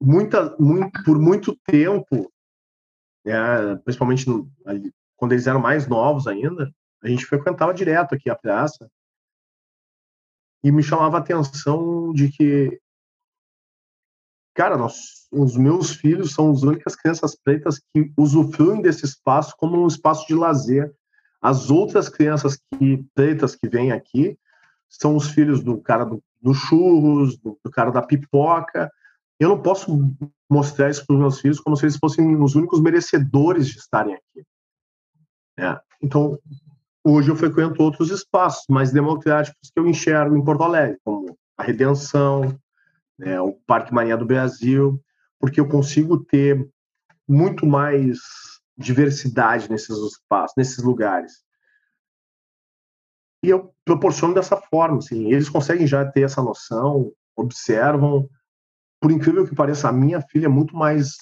Muita, 0.00 0.56
muito, 0.58 1.02
por 1.02 1.18
muito 1.18 1.58
tempo, 1.64 2.30
é, 3.26 3.76
principalmente 3.76 4.28
no, 4.28 4.50
ali, 4.66 4.92
quando 5.16 5.32
eles 5.32 5.46
eram 5.46 5.60
mais 5.60 5.86
novos 5.86 6.26
ainda, 6.26 6.70
a 7.02 7.08
gente 7.08 7.26
frequentava 7.26 7.72
direto 7.72 8.14
aqui 8.14 8.28
a 8.28 8.36
praça 8.36 8.90
e 10.62 10.70
me 10.70 10.82
chamava 10.82 11.16
a 11.16 11.20
atenção 11.20 12.12
de 12.12 12.30
que, 12.30 12.78
cara, 14.54 14.76
nós, 14.76 15.26
os 15.32 15.56
meus 15.56 15.92
filhos 15.92 16.32
são 16.32 16.50
as 16.50 16.62
únicas 16.62 16.94
crianças 16.94 17.34
pretas 17.34 17.78
que 17.78 18.12
usufruem 18.16 18.82
desse 18.82 19.06
espaço 19.06 19.54
como 19.56 19.82
um 19.82 19.86
espaço 19.86 20.26
de 20.26 20.34
lazer. 20.34 20.94
As 21.40 21.70
outras 21.70 22.10
crianças 22.10 22.58
que, 22.78 23.02
pretas 23.14 23.56
que 23.56 23.68
vêm 23.68 23.92
aqui 23.92 24.38
são 24.90 25.16
os 25.16 25.28
filhos 25.28 25.62
do 25.62 25.80
cara 25.80 26.04
do, 26.04 26.22
do 26.42 26.52
churros, 26.52 27.38
do, 27.38 27.58
do, 27.64 27.70
cara 27.70 27.92
da 27.92 28.02
pipoca. 28.02 28.90
Eu 29.38 29.48
não 29.50 29.62
posso 29.62 30.14
mostrar 30.50 30.90
isso 30.90 31.06
para 31.06 31.14
os 31.14 31.20
meus 31.20 31.40
filhos 31.40 31.60
como 31.60 31.76
se 31.76 31.84
eles 31.84 31.96
fossem 31.96 32.36
os 32.42 32.56
únicos 32.56 32.80
merecedores 32.80 33.68
de 33.68 33.78
estarem 33.78 34.14
aqui. 34.14 34.44
É. 35.58 35.78
Então, 36.02 36.38
hoje 37.04 37.30
eu 37.30 37.36
frequento 37.36 37.82
outros 37.82 38.10
espaços 38.10 38.64
mais 38.68 38.90
democráticos 38.90 39.70
que 39.70 39.78
eu 39.78 39.86
enxergo 39.86 40.36
em 40.36 40.44
Porto 40.44 40.64
Alegre, 40.64 40.98
como 41.04 41.38
a 41.56 41.62
Redenção, 41.62 42.58
né, 43.16 43.40
o 43.40 43.52
Parque 43.66 43.94
Maria 43.94 44.16
do 44.16 44.26
Brasil, 44.26 45.00
porque 45.38 45.60
eu 45.60 45.68
consigo 45.68 46.18
ter 46.18 46.68
muito 47.28 47.64
mais 47.64 48.18
diversidade 48.76 49.70
nesses 49.70 49.96
espaços, 49.96 50.54
nesses 50.56 50.82
lugares 50.82 51.44
e 53.42 53.48
eu 53.48 53.74
proporciono 53.84 54.34
dessa 54.34 54.56
forma, 54.56 54.98
assim, 54.98 55.32
eles 55.32 55.48
conseguem 55.48 55.86
já 55.86 56.04
ter 56.04 56.22
essa 56.22 56.42
noção, 56.42 57.12
observam, 57.34 58.28
por 59.00 59.10
incrível 59.10 59.46
que 59.46 59.54
pareça, 59.54 59.88
a 59.88 59.92
minha 59.92 60.20
filha 60.20 60.46
é 60.46 60.48
muito 60.48 60.76
mais 60.76 61.16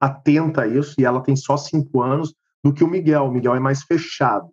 atenta 0.00 0.62
a 0.62 0.66
isso, 0.66 0.94
e 0.98 1.04
ela 1.04 1.22
tem 1.22 1.34
só 1.34 1.56
cinco 1.56 2.00
anos, 2.00 2.34
do 2.62 2.72
que 2.72 2.84
o 2.84 2.88
Miguel, 2.88 3.24
o 3.24 3.32
Miguel 3.32 3.54
é 3.54 3.60
mais 3.60 3.82
fechado, 3.82 4.50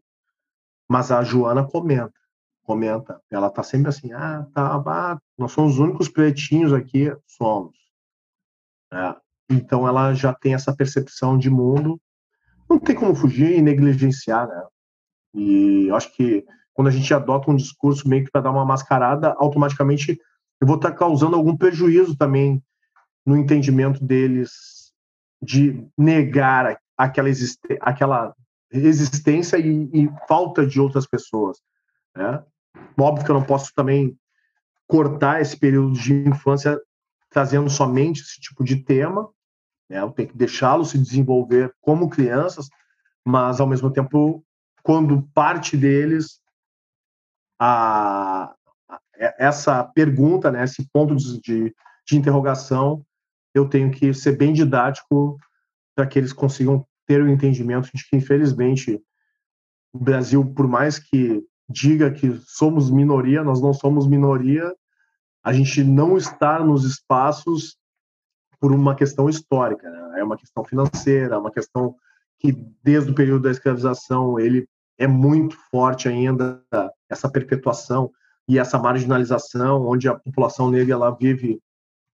mas 0.90 1.12
a 1.12 1.24
Joana 1.24 1.64
comenta, 1.64 2.14
comenta, 2.64 3.22
ela 3.30 3.50
tá 3.50 3.62
sempre 3.62 3.90
assim, 3.90 4.12
ah, 4.14 4.48
tá, 4.54 4.84
ah, 4.86 5.20
nós 5.38 5.52
somos 5.52 5.74
os 5.74 5.80
únicos 5.80 6.10
pretinhos 6.10 6.74
aqui, 6.74 7.16
somos. 7.28 7.78
É, 8.92 9.16
então 9.50 9.88
ela 9.88 10.14
já 10.14 10.34
tem 10.34 10.54
essa 10.54 10.76
percepção 10.76 11.38
de 11.38 11.50
mundo, 11.50 12.00
não 12.70 12.80
tem 12.80 12.96
como 12.96 13.16
fugir 13.16 13.58
e 13.58 13.62
negligenciar, 13.62 14.48
né? 14.48 14.64
E 15.36 15.90
acho 15.92 16.16
que 16.16 16.46
quando 16.74 16.88
a 16.88 16.92
gente 16.92 17.14
adota 17.14 17.52
um 17.52 17.56
discurso 17.56 18.08
meio 18.08 18.26
que 18.26 18.32
para 18.32 18.42
dar 18.42 18.52
uma 18.52 18.66
mascarada, 18.66 19.36
automaticamente 19.38 20.20
eu 20.60 20.68
vou 20.68 20.78
estar 20.78 20.92
tá 20.92 20.98
causando 20.98 21.36
algum 21.36 21.56
prejuízo 21.56 22.16
também 22.16 22.64
no 23.26 23.38
entendimento 23.38 24.04
deles 24.04 24.92
de 25.42 25.86
negar 25.98 26.78
aquela, 26.98 27.30
existe, 27.30 27.78
aquela 27.82 28.34
existência 28.72 29.58
e, 29.58 29.90
e, 29.94 30.10
falta 30.28 30.66
de 30.66 30.80
outras 30.80 31.06
pessoas. 31.06 31.58
Né? 32.16 32.44
Óbvio 32.98 33.26
que 33.26 33.32
eu 33.32 33.36
não 33.36 33.44
posso 33.44 33.72
também 33.76 34.18
cortar 34.88 35.42
esse 35.42 35.58
período 35.58 35.94
de 35.94 36.14
infância 36.14 36.80
trazendo 37.30 37.70
somente 37.70 38.22
esse 38.22 38.40
tipo 38.40 38.64
de 38.64 38.78
tema, 38.78 39.28
né? 39.90 40.00
eu 40.00 40.12
tenho 40.12 40.30
que 40.30 40.38
deixá-los 40.38 40.92
se 40.92 40.98
desenvolver 40.98 41.74
como 41.82 42.10
crianças, 42.10 42.70
mas 43.26 43.60
ao 43.60 43.68
mesmo 43.68 43.92
tempo, 43.92 44.46
quando 44.84 45.28
parte 45.34 45.76
deles 45.76 46.43
a, 47.64 48.54
a 48.90 49.00
essa 49.38 49.84
pergunta, 49.86 50.52
né, 50.52 50.66
esse 50.66 50.86
ponto 50.92 51.16
de, 51.16 51.40
de, 51.40 51.76
de 52.06 52.18
interrogação, 52.18 53.06
eu 53.54 53.70
tenho 53.70 53.90
que 53.90 54.14
ser 54.14 54.36
bem 54.36 54.52
didático 54.52 55.38
para 55.96 56.06
que 56.06 56.20
eles 56.20 56.34
consigam 56.34 56.86
ter 57.08 57.22
o 57.22 57.30
entendimento 57.30 57.90
de 57.94 58.04
que, 58.04 58.18
infelizmente, 58.18 59.02
o 59.94 60.00
Brasil, 60.00 60.44
por 60.54 60.68
mais 60.68 61.00
que 61.00 61.42
diga 61.70 62.12
que 62.12 62.38
somos 62.46 62.92
minoria, 62.92 63.44
nós 63.44 63.62
não 63.62 63.74
somos 63.74 64.08
minoria, 64.08 64.74
a 65.42 65.54
gente 65.54 65.84
não 65.84 66.18
está 66.18 66.60
nos 66.60 66.84
espaços 66.84 67.78
por 68.60 68.72
uma 68.74 68.96
questão 68.96 69.30
histórica, 69.30 69.90
né? 69.90 70.20
é 70.20 70.24
uma 70.24 70.38
questão 70.38 70.66
financeira, 70.66 71.36
é 71.36 71.38
uma 71.38 71.52
questão 71.52 71.96
que 72.40 72.52
desde 72.84 73.12
o 73.12 73.16
período 73.16 73.44
da 73.44 73.52
escravização 73.52 74.38
ele 74.38 74.68
é 74.98 75.08
muito 75.08 75.56
forte 75.70 76.08
ainda 76.08 76.62
essa 77.14 77.30
perpetuação 77.30 78.12
e 78.48 78.60
essa 78.60 78.78
marginalização, 78.78 79.88
onde 79.88 80.10
a 80.10 80.16
população 80.16 80.70
negra 80.70 80.94
ela 80.94 81.12
vive 81.12 81.60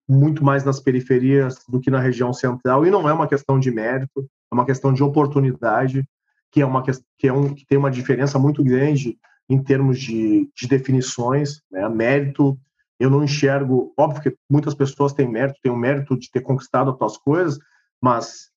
muito 0.07 0.43
mais 0.43 0.63
nas 0.63 0.79
periferias 0.79 1.63
do 1.67 1.79
que 1.79 1.91
na 1.91 1.99
região 1.99 2.33
central 2.33 2.85
e 2.85 2.91
não 2.91 3.07
é 3.07 3.13
uma 3.13 3.27
questão 3.27 3.59
de 3.59 3.71
mérito, 3.71 4.27
é 4.51 4.55
uma 4.55 4.65
questão 4.65 4.93
de 4.93 5.03
oportunidade, 5.03 6.03
que 6.51 6.62
é 6.62 6.65
uma 6.65 6.83
que 6.83 7.27
é 7.27 7.33
um 7.33 7.53
que 7.53 7.65
tem 7.65 7.77
uma 7.77 7.91
diferença 7.91 8.39
muito 8.39 8.63
grande 8.63 9.17
em 9.47 9.62
termos 9.62 9.99
de, 9.99 10.49
de 10.55 10.67
definições, 10.67 11.62
né? 11.71 11.88
Mérito, 11.89 12.57
eu 12.99 13.09
não 13.09 13.23
enxergo, 13.23 13.93
óbvio 13.97 14.21
que 14.21 14.35
muitas 14.49 14.75
pessoas 14.75 15.13
têm 15.13 15.27
mérito, 15.27 15.59
têm 15.62 15.71
o 15.71 15.77
mérito 15.77 16.17
de 16.17 16.29
ter 16.29 16.41
conquistado 16.41 16.91
as 16.91 16.97
suas 16.97 17.17
coisas, 17.17 17.59
mas 18.01 18.49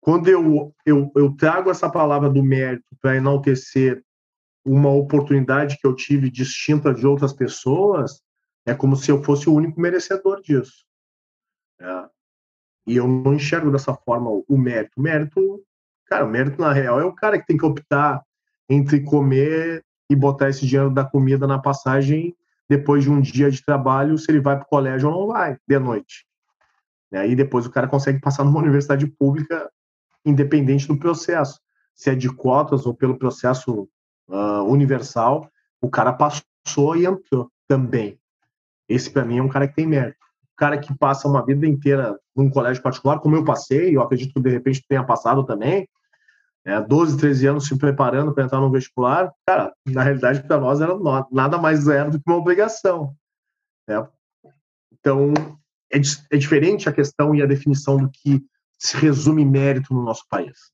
quando 0.00 0.28
eu, 0.28 0.74
eu, 0.84 1.10
eu 1.16 1.32
trago 1.36 1.70
essa 1.70 1.90
palavra 1.90 2.28
do 2.28 2.42
mérito 2.42 2.84
para 3.00 3.16
enaltecer 3.16 4.02
uma 4.68 4.90
oportunidade 4.90 5.78
que 5.78 5.86
eu 5.86 5.94
tive 5.94 6.30
distinta 6.30 6.92
de 6.92 7.06
outras 7.06 7.32
pessoas, 7.32 8.22
é 8.66 8.74
como 8.74 8.96
se 8.96 9.10
eu 9.10 9.22
fosse 9.22 9.48
o 9.48 9.54
único 9.54 9.80
merecedor 9.80 10.40
disso. 10.42 10.84
É. 11.80 12.08
E 12.86 12.96
eu 12.96 13.06
não 13.06 13.34
enxergo 13.34 13.70
dessa 13.70 13.94
forma 13.94 14.30
o 14.30 14.58
mérito. 14.58 14.92
O 14.96 15.02
mérito, 15.02 15.64
cara, 16.06 16.24
o 16.24 16.28
mérito 16.28 16.60
na 16.60 16.72
real 16.72 17.00
é 17.00 17.04
o 17.04 17.14
cara 17.14 17.38
que 17.38 17.46
tem 17.46 17.56
que 17.56 17.64
optar 17.64 18.22
entre 18.68 19.02
comer 19.02 19.84
e 20.10 20.16
botar 20.16 20.48
esse 20.48 20.66
dinheiro 20.66 20.90
da 20.90 21.04
comida 21.04 21.46
na 21.46 21.58
passagem 21.58 22.34
depois 22.68 23.02
de 23.02 23.10
um 23.10 23.20
dia 23.20 23.50
de 23.50 23.64
trabalho, 23.64 24.18
se 24.18 24.30
ele 24.30 24.40
vai 24.40 24.56
para 24.56 24.64
o 24.64 24.68
colégio 24.68 25.08
ou 25.08 25.20
não 25.20 25.26
vai, 25.28 25.56
de 25.66 25.78
noite. 25.78 26.26
E 27.10 27.16
aí 27.16 27.34
depois 27.34 27.64
o 27.64 27.70
cara 27.70 27.88
consegue 27.88 28.20
passar 28.20 28.44
numa 28.44 28.60
universidade 28.60 29.06
pública 29.06 29.70
independente 30.24 30.86
do 30.86 30.98
processo. 30.98 31.58
Se 31.94 32.10
é 32.10 32.14
de 32.14 32.28
cotas 32.28 32.84
ou 32.84 32.94
pelo 32.94 33.18
processo 33.18 33.88
uh, 34.28 34.62
universal, 34.64 35.50
o 35.80 35.88
cara 35.88 36.12
passou 36.12 36.96
e 36.96 37.06
entrou 37.06 37.50
também. 37.66 38.18
Esse, 38.88 39.10
para 39.10 39.24
mim, 39.24 39.38
é 39.38 39.42
um 39.42 39.48
cara 39.48 39.68
que 39.68 39.74
tem 39.74 39.86
mérito 39.86 40.28
cara 40.58 40.76
que 40.76 40.92
passa 40.98 41.28
uma 41.28 41.44
vida 41.46 41.66
inteira 41.66 42.18
num 42.36 42.50
colégio 42.50 42.82
particular, 42.82 43.20
como 43.20 43.36
eu 43.36 43.44
passei, 43.44 43.96
eu 43.96 44.02
acredito 44.02 44.34
que 44.34 44.40
de 44.40 44.50
repente 44.50 44.84
tenha 44.86 45.04
passado 45.04 45.44
também, 45.44 45.88
é, 46.66 46.80
12, 46.80 47.16
13 47.16 47.46
anos 47.46 47.66
se 47.66 47.78
preparando 47.78 48.34
para 48.34 48.44
entrar 48.44 48.60
no 48.60 48.70
vestibular, 48.70 49.32
cara, 49.46 49.72
na 49.86 50.02
realidade 50.02 50.42
para 50.42 50.58
nós 50.58 50.80
era 50.80 50.92
nada 51.30 51.56
mais 51.56 51.84
zero 51.84 52.10
do 52.10 52.18
que 52.18 52.28
uma 52.28 52.36
obrigação. 52.36 53.14
Né? 53.88 54.06
Então, 54.92 55.32
é, 55.90 55.98
é 56.32 56.36
diferente 56.36 56.88
a 56.88 56.92
questão 56.92 57.34
e 57.34 57.40
a 57.40 57.46
definição 57.46 57.96
do 57.96 58.10
que 58.10 58.44
se 58.76 58.96
resume 58.96 59.44
mérito 59.44 59.94
no 59.94 60.02
nosso 60.02 60.24
país. 60.28 60.72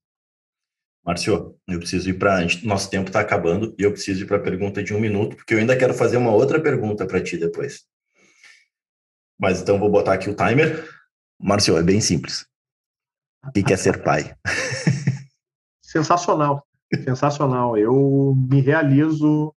Márcio, 1.04 1.54
eu 1.68 1.78
preciso 1.78 2.08
ir 2.08 2.14
para. 2.14 2.46
Nosso 2.62 2.88
tempo 2.88 3.08
está 3.08 3.20
acabando 3.20 3.74
e 3.78 3.82
eu 3.82 3.92
preciso 3.92 4.24
ir 4.24 4.26
para 4.26 4.38
a 4.38 4.42
pergunta 4.42 4.82
de 4.82 4.94
um 4.94 5.00
minuto, 5.00 5.36
porque 5.36 5.52
eu 5.52 5.58
ainda 5.58 5.76
quero 5.76 5.92
fazer 5.92 6.16
uma 6.16 6.30
outra 6.30 6.60
pergunta 6.60 7.06
para 7.06 7.22
ti 7.22 7.36
depois. 7.36 7.84
Mas 9.38 9.60
então 9.60 9.78
vou 9.78 9.90
botar 9.90 10.14
aqui 10.14 10.30
o 10.30 10.34
timer. 10.34 10.88
Márcio, 11.38 11.76
é 11.76 11.82
bem 11.82 12.00
simples. 12.00 12.46
O 13.46 13.52
que 13.52 13.72
é 13.72 13.76
ser 13.76 14.02
pai? 14.02 14.34
Sensacional, 15.82 16.66
sensacional. 17.04 17.76
Eu 17.76 18.34
me 18.34 18.60
realizo. 18.60 19.54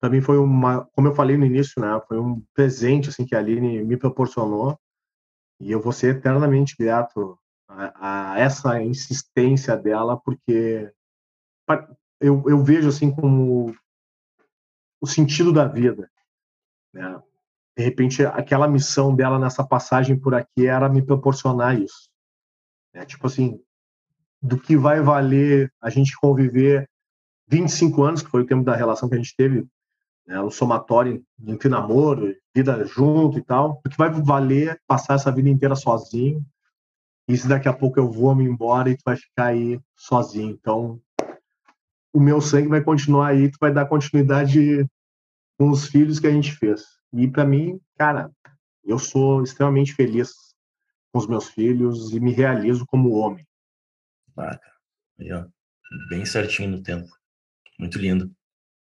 Também 0.00 0.20
foi 0.20 0.36
uma, 0.38 0.84
como 0.92 1.08
eu 1.08 1.14
falei 1.14 1.36
no 1.36 1.46
início, 1.46 1.80
né? 1.80 2.00
Foi 2.06 2.20
um 2.20 2.44
presente 2.54 3.08
assim 3.08 3.24
que 3.24 3.34
a 3.34 3.38
Aline 3.38 3.82
me 3.82 3.96
proporcionou 3.96 4.78
e 5.58 5.72
eu 5.72 5.80
vou 5.80 5.92
ser 5.92 6.16
eternamente 6.16 6.76
grato 6.78 7.38
a, 7.76 8.32
a 8.32 8.38
essa 8.38 8.82
insistência 8.82 9.76
dela, 9.76 10.16
porque 10.16 10.92
eu, 12.20 12.42
eu 12.46 12.62
vejo 12.62 12.88
assim 12.88 13.10
como 13.10 13.74
o 15.00 15.06
sentido 15.06 15.52
da 15.52 15.66
vida, 15.66 16.10
né? 16.92 17.20
de 17.76 17.84
repente 17.84 18.24
aquela 18.24 18.68
missão 18.68 19.14
dela 19.14 19.38
nessa 19.38 19.66
passagem 19.66 20.18
por 20.18 20.34
aqui 20.34 20.66
era 20.66 20.88
me 20.88 21.02
proporcionar 21.02 21.78
isso. 21.78 22.08
É, 22.94 23.04
tipo 23.04 23.26
assim, 23.26 23.60
do 24.40 24.58
que 24.58 24.76
vai 24.76 25.00
valer 25.00 25.72
a 25.80 25.90
gente 25.90 26.16
conviver 26.16 26.88
25 27.48 28.02
anos, 28.02 28.22
que 28.22 28.30
foi 28.30 28.42
o 28.42 28.46
tempo 28.46 28.62
da 28.62 28.76
relação 28.76 29.08
que 29.08 29.14
a 29.16 29.18
gente 29.18 29.34
teve, 29.36 29.66
né, 30.26 30.40
o 30.40 30.50
somatório 30.50 31.22
entre 31.46 31.68
namoro, 31.68 32.34
vida 32.54 32.84
junto 32.86 33.38
e 33.38 33.42
tal, 33.42 33.80
do 33.84 33.90
que 33.90 33.98
vai 33.98 34.10
valer 34.10 34.80
passar 34.86 35.14
essa 35.14 35.32
vida 35.32 35.48
inteira 35.48 35.74
sozinho, 35.74 36.44
e 37.26 37.36
se 37.36 37.48
daqui 37.48 37.68
a 37.68 37.72
pouco 37.72 37.98
eu 37.98 38.10
vou 38.10 38.34
me 38.34 38.44
embora 38.44 38.90
e 38.90 38.96
tu 38.96 39.02
vai 39.04 39.16
ficar 39.16 39.46
aí 39.46 39.80
sozinho. 39.96 40.50
Então, 40.50 41.00
o 42.12 42.20
meu 42.20 42.40
sangue 42.40 42.68
vai 42.68 42.82
continuar 42.82 43.28
aí, 43.28 43.50
tu 43.50 43.56
vai 43.60 43.72
dar 43.72 43.86
continuidade 43.86 44.86
com 45.58 45.70
os 45.70 45.86
filhos 45.86 46.20
que 46.20 46.26
a 46.26 46.30
gente 46.30 46.52
fez. 46.52 46.82
E 47.12 47.28
para 47.28 47.44
mim, 47.44 47.80
cara, 47.96 48.30
eu 48.84 48.98
sou 48.98 49.42
extremamente 49.42 49.94
feliz 49.94 50.32
com 51.12 51.18
os 51.18 51.26
meus 51.26 51.48
filhos 51.48 52.12
e 52.12 52.20
me 52.20 52.32
realizo 52.32 52.84
como 52.86 53.12
homem. 53.12 53.46
Ah, 54.36 54.58
aí, 55.18 55.32
ó, 55.32 55.46
bem 56.08 56.24
certinho 56.24 56.70
no 56.70 56.82
tempo. 56.82 57.08
Muito 57.78 57.98
lindo. 57.98 58.30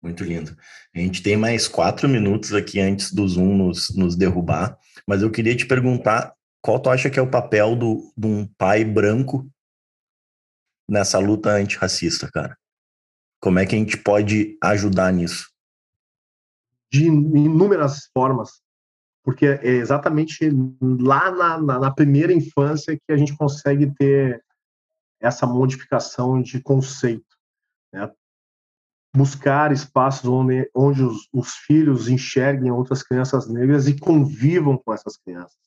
Muito 0.02 0.22
lindo. 0.22 0.56
A 0.94 0.98
gente 0.98 1.22
tem 1.22 1.36
mais 1.36 1.66
quatro 1.66 2.08
minutos 2.08 2.52
aqui 2.52 2.78
antes 2.78 3.12
do 3.12 3.26
Zoom 3.26 3.56
nos, 3.56 3.94
nos 3.96 4.14
derrubar, 4.14 4.78
mas 5.06 5.22
eu 5.22 5.30
queria 5.30 5.56
te 5.56 5.66
perguntar 5.66 6.35
qual 6.66 6.80
tu 6.80 6.90
acha 6.90 7.08
que 7.08 7.18
é 7.18 7.22
o 7.22 7.30
papel 7.30 7.76
do, 7.76 8.12
de 8.16 8.26
um 8.26 8.46
pai 8.58 8.84
branco 8.84 9.48
nessa 10.88 11.18
luta 11.18 11.50
antirracista, 11.50 12.28
cara? 12.30 12.56
Como 13.40 13.58
é 13.58 13.64
que 13.66 13.74
a 13.74 13.78
gente 13.78 13.96
pode 13.96 14.58
ajudar 14.62 15.12
nisso? 15.12 15.46
de 16.90 17.06
inúmeras 17.06 18.06
formas, 18.12 18.62
porque 19.24 19.46
é 19.46 19.68
exatamente 19.68 20.48
lá 20.80 21.30
na, 21.30 21.60
na, 21.60 21.78
na 21.78 21.90
primeira 21.90 22.32
infância 22.32 22.96
que 22.96 23.12
a 23.12 23.16
gente 23.16 23.36
consegue 23.36 23.92
ter 23.94 24.42
essa 25.20 25.46
modificação 25.46 26.40
de 26.40 26.62
conceito. 26.62 27.36
Né? 27.92 28.10
Buscar 29.14 29.72
espaços 29.72 30.28
onde, 30.28 30.70
onde 30.74 31.02
os, 31.02 31.28
os, 31.32 31.54
filhos 31.54 32.08
enxerguem 32.08 32.70
outras 32.70 33.02
crianças 33.02 33.48
negras 33.48 33.88
e 33.88 33.98
convivam 33.98 34.76
com 34.76 34.92
essas 34.92 35.16
crianças, 35.16 35.58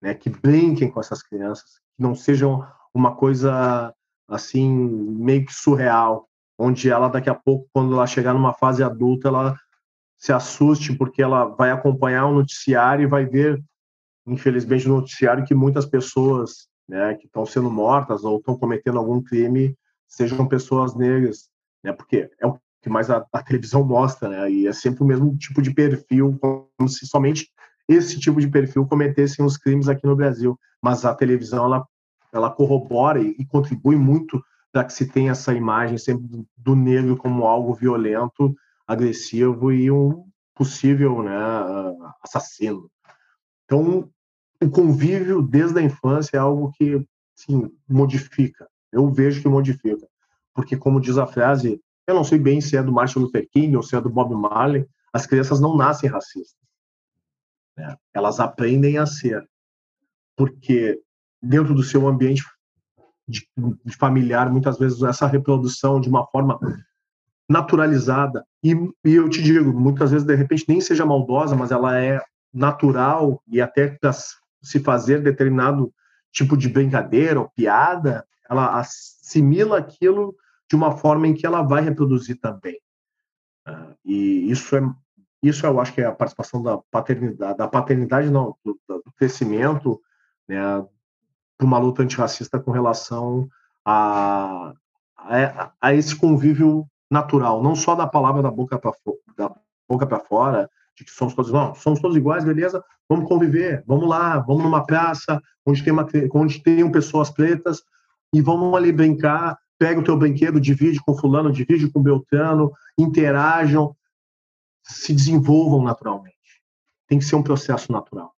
né? 0.00 0.14
que 0.14 0.30
brinquem 0.30 0.90
com 0.90 1.00
essas 1.00 1.22
crianças, 1.22 1.78
que 1.96 2.02
não 2.02 2.14
sejam 2.14 2.66
uma 2.94 3.14
coisa 3.14 3.94
assim 4.28 4.68
meio 4.68 5.44
que 5.44 5.52
surreal, 5.52 6.28
onde 6.58 6.90
ela 6.90 7.08
daqui 7.08 7.30
a 7.30 7.34
pouco, 7.34 7.68
quando 7.72 7.94
ela 7.94 8.06
chegar 8.06 8.32
numa 8.34 8.52
fase 8.52 8.82
adulta, 8.82 9.28
ela 9.28 9.56
se 10.16 10.32
assuste 10.32 10.92
porque 10.94 11.22
ela 11.22 11.46
vai 11.46 11.70
acompanhar 11.70 12.26
o 12.26 12.34
noticiário 12.34 13.04
e 13.04 13.08
vai 13.08 13.24
ver, 13.24 13.62
infelizmente, 14.26 14.86
no 14.86 14.96
noticiário 14.96 15.44
que 15.44 15.54
muitas 15.54 15.86
pessoas 15.86 16.68
né, 16.86 17.14
que 17.14 17.26
estão 17.26 17.46
sendo 17.46 17.70
mortas 17.70 18.24
ou 18.24 18.36
estão 18.36 18.58
cometendo 18.58 18.98
algum 18.98 19.22
crime 19.22 19.74
sejam 20.06 20.46
pessoas 20.46 20.94
negras, 20.94 21.48
né? 21.82 21.92
Porque 21.92 22.28
é 22.38 22.46
o 22.46 22.58
que 22.82 22.90
mais 22.90 23.10
a, 23.10 23.24
a, 23.32 23.42
televisão 23.42 23.84
mostra, 23.84 24.28
né? 24.28 24.50
E 24.50 24.66
é 24.66 24.72
sempre 24.72 25.02
o 25.02 25.06
mesmo 25.06 25.36
tipo 25.38 25.62
de 25.62 25.72
perfil, 25.72 26.36
como 26.40 26.88
se 26.88 27.06
somente 27.06 27.50
esse 27.90 28.20
tipo 28.20 28.40
de 28.40 28.46
perfil 28.46 28.86
cometessem 28.86 29.44
os 29.44 29.56
crimes 29.56 29.88
aqui 29.88 30.06
no 30.06 30.14
Brasil. 30.14 30.56
Mas 30.80 31.04
a 31.04 31.12
televisão, 31.12 31.64
ela, 31.64 31.86
ela 32.32 32.48
corrobora 32.48 33.20
e, 33.20 33.34
e 33.36 33.44
contribui 33.44 33.96
muito 33.96 34.40
para 34.72 34.84
que 34.84 34.92
se 34.92 35.06
tenha 35.06 35.32
essa 35.32 35.52
imagem 35.52 35.98
sempre 35.98 36.46
do, 36.56 36.76
negro 36.76 37.16
como 37.16 37.44
algo 37.44 37.74
violento, 37.74 38.54
agressivo 38.86 39.72
e 39.72 39.90
um 39.90 40.24
possível 40.54 41.20
né, 41.20 41.36
assassino. 42.22 42.88
Então, 43.64 44.08
o 44.62 44.70
convívio 44.70 45.42
desde 45.42 45.80
a 45.80 45.82
infância 45.82 46.36
é 46.36 46.40
algo 46.40 46.70
que 46.72 47.04
sim, 47.34 47.72
modifica. 47.88 48.68
Eu 48.92 49.10
vejo 49.10 49.42
que 49.42 49.48
modifica. 49.48 50.06
Porque, 50.54 50.76
como 50.76 51.00
diz 51.00 51.18
a 51.18 51.26
frase, 51.26 51.80
eu 52.06 52.14
não 52.14 52.22
sei 52.22 52.38
bem 52.38 52.60
se 52.60 52.76
é 52.76 52.82
do 52.82 52.92
Martin 52.92 53.18
Luther 53.18 53.48
King 53.50 53.76
ou 53.76 53.82
se 53.82 53.96
é 53.96 54.00
do 54.00 54.10
Bob 54.10 54.32
Marley, 54.34 54.86
as 55.12 55.26
crianças 55.26 55.58
não 55.58 55.76
nascem 55.76 56.08
racistas. 56.08 56.69
Né? 57.80 57.96
Elas 58.14 58.38
aprendem 58.38 58.98
a 58.98 59.06
ser. 59.06 59.44
Porque 60.36 61.00
dentro 61.42 61.74
do 61.74 61.82
seu 61.82 62.06
ambiente 62.06 62.44
de, 63.26 63.46
de 63.84 63.96
familiar, 63.96 64.50
muitas 64.50 64.78
vezes 64.78 65.02
essa 65.02 65.26
reprodução 65.26 66.00
de 66.00 66.08
uma 66.08 66.26
forma 66.26 66.58
naturalizada, 67.48 68.44
e, 68.62 68.72
e 69.04 69.14
eu 69.14 69.28
te 69.28 69.42
digo, 69.42 69.72
muitas 69.72 70.10
vezes, 70.10 70.26
de 70.26 70.34
repente, 70.34 70.64
nem 70.68 70.80
seja 70.80 71.04
maldosa, 71.04 71.56
mas 71.56 71.70
ela 71.70 71.98
é 71.98 72.20
natural 72.52 73.42
e 73.48 73.60
até 73.60 73.96
se 74.62 74.80
fazer 74.80 75.22
determinado 75.22 75.92
tipo 76.32 76.56
de 76.56 76.68
brincadeira 76.68 77.40
ou 77.40 77.50
piada, 77.50 78.24
ela 78.48 78.78
assimila 78.78 79.78
aquilo 79.78 80.34
de 80.68 80.76
uma 80.76 80.96
forma 80.96 81.26
em 81.26 81.34
que 81.34 81.46
ela 81.46 81.62
vai 81.62 81.82
reproduzir 81.82 82.38
também. 82.40 82.78
Uh, 83.66 83.94
e 84.04 84.50
isso 84.50 84.76
é 84.76 84.80
isso 85.42 85.64
eu 85.66 85.80
acho 85.80 85.92
que 85.94 86.00
é 86.00 86.06
a 86.06 86.12
participação 86.12 86.62
da 86.62 86.78
paternidade, 86.90 87.56
da 87.56 87.68
paternidade 87.68 88.30
não, 88.30 88.54
do, 88.64 88.78
do 88.88 89.12
crescimento, 89.16 90.00
né, 90.48 90.60
para 91.56 91.66
uma 91.66 91.78
luta 91.78 92.02
antirracista 92.02 92.58
com 92.58 92.70
relação 92.70 93.48
a, 93.84 94.72
a, 95.16 95.70
a, 95.80 95.94
esse 95.94 96.14
convívio 96.14 96.86
natural, 97.10 97.62
não 97.62 97.74
só 97.74 97.94
da 97.94 98.06
palavra 98.06 98.42
da 98.42 98.50
boca 98.50 98.78
para 98.78 98.92
da 99.36 99.54
boca 99.88 100.06
para 100.06 100.20
fora, 100.20 100.70
de 100.96 101.04
que 101.04 101.10
somos 101.10 101.34
todos 101.34 101.50
não, 101.50 101.74
somos 101.74 102.00
todos 102.00 102.16
iguais, 102.16 102.44
beleza? 102.44 102.84
Vamos 103.08 103.28
conviver, 103.28 103.82
vamos 103.86 104.08
lá, 104.08 104.38
vamos 104.38 104.62
numa 104.62 104.84
praça 104.84 105.40
onde 105.66 105.82
tem 105.82 105.92
uma, 105.92 106.06
onde 106.34 106.62
tem 106.62 106.90
pessoas 106.90 107.30
pretas 107.30 107.82
e 108.32 108.40
vamos 108.40 108.74
ali 108.74 108.92
brincar, 108.92 109.58
pega 109.78 110.00
o 110.00 110.04
teu 110.04 110.16
brinquedo, 110.16 110.60
divide 110.60 111.00
com 111.00 111.16
fulano, 111.16 111.50
divide 111.50 111.90
com 111.90 112.02
Beltrano, 112.02 112.72
interajam, 112.98 113.96
se 114.82 115.12
desenvolvam 115.12 115.82
naturalmente. 115.82 116.36
Tem 117.08 117.18
que 117.18 117.24
ser 117.24 117.36
um 117.36 117.42
processo 117.42 117.90
natural. 117.90 118.32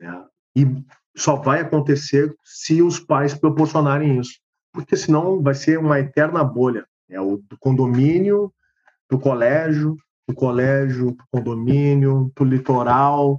Né? 0.00 0.26
E 0.56 0.66
só 1.16 1.36
vai 1.36 1.60
acontecer 1.60 2.34
se 2.44 2.82
os 2.82 2.98
pais 2.98 3.34
proporcionarem 3.34 4.18
isso, 4.18 4.40
porque 4.72 4.96
senão 4.96 5.42
vai 5.42 5.54
ser 5.54 5.78
uma 5.78 6.00
eterna 6.00 6.42
bolha. 6.42 6.86
É 7.08 7.20
o 7.20 7.36
do 7.36 7.58
condomínio, 7.58 8.52
do 9.10 9.18
colégio, 9.18 9.96
do 10.26 10.34
colégio, 10.34 11.12
do 11.12 11.24
condomínio, 11.30 12.32
do 12.34 12.44
litoral, 12.44 13.38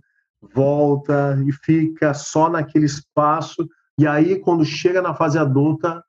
volta 0.54 1.42
e 1.48 1.52
fica 1.52 2.14
só 2.14 2.50
naquele 2.50 2.86
espaço. 2.86 3.68
E 3.98 4.06
aí, 4.08 4.40
quando 4.40 4.66
chega 4.66 5.02
na 5.02 5.16
fase 5.16 5.38
adulta, 5.38 6.04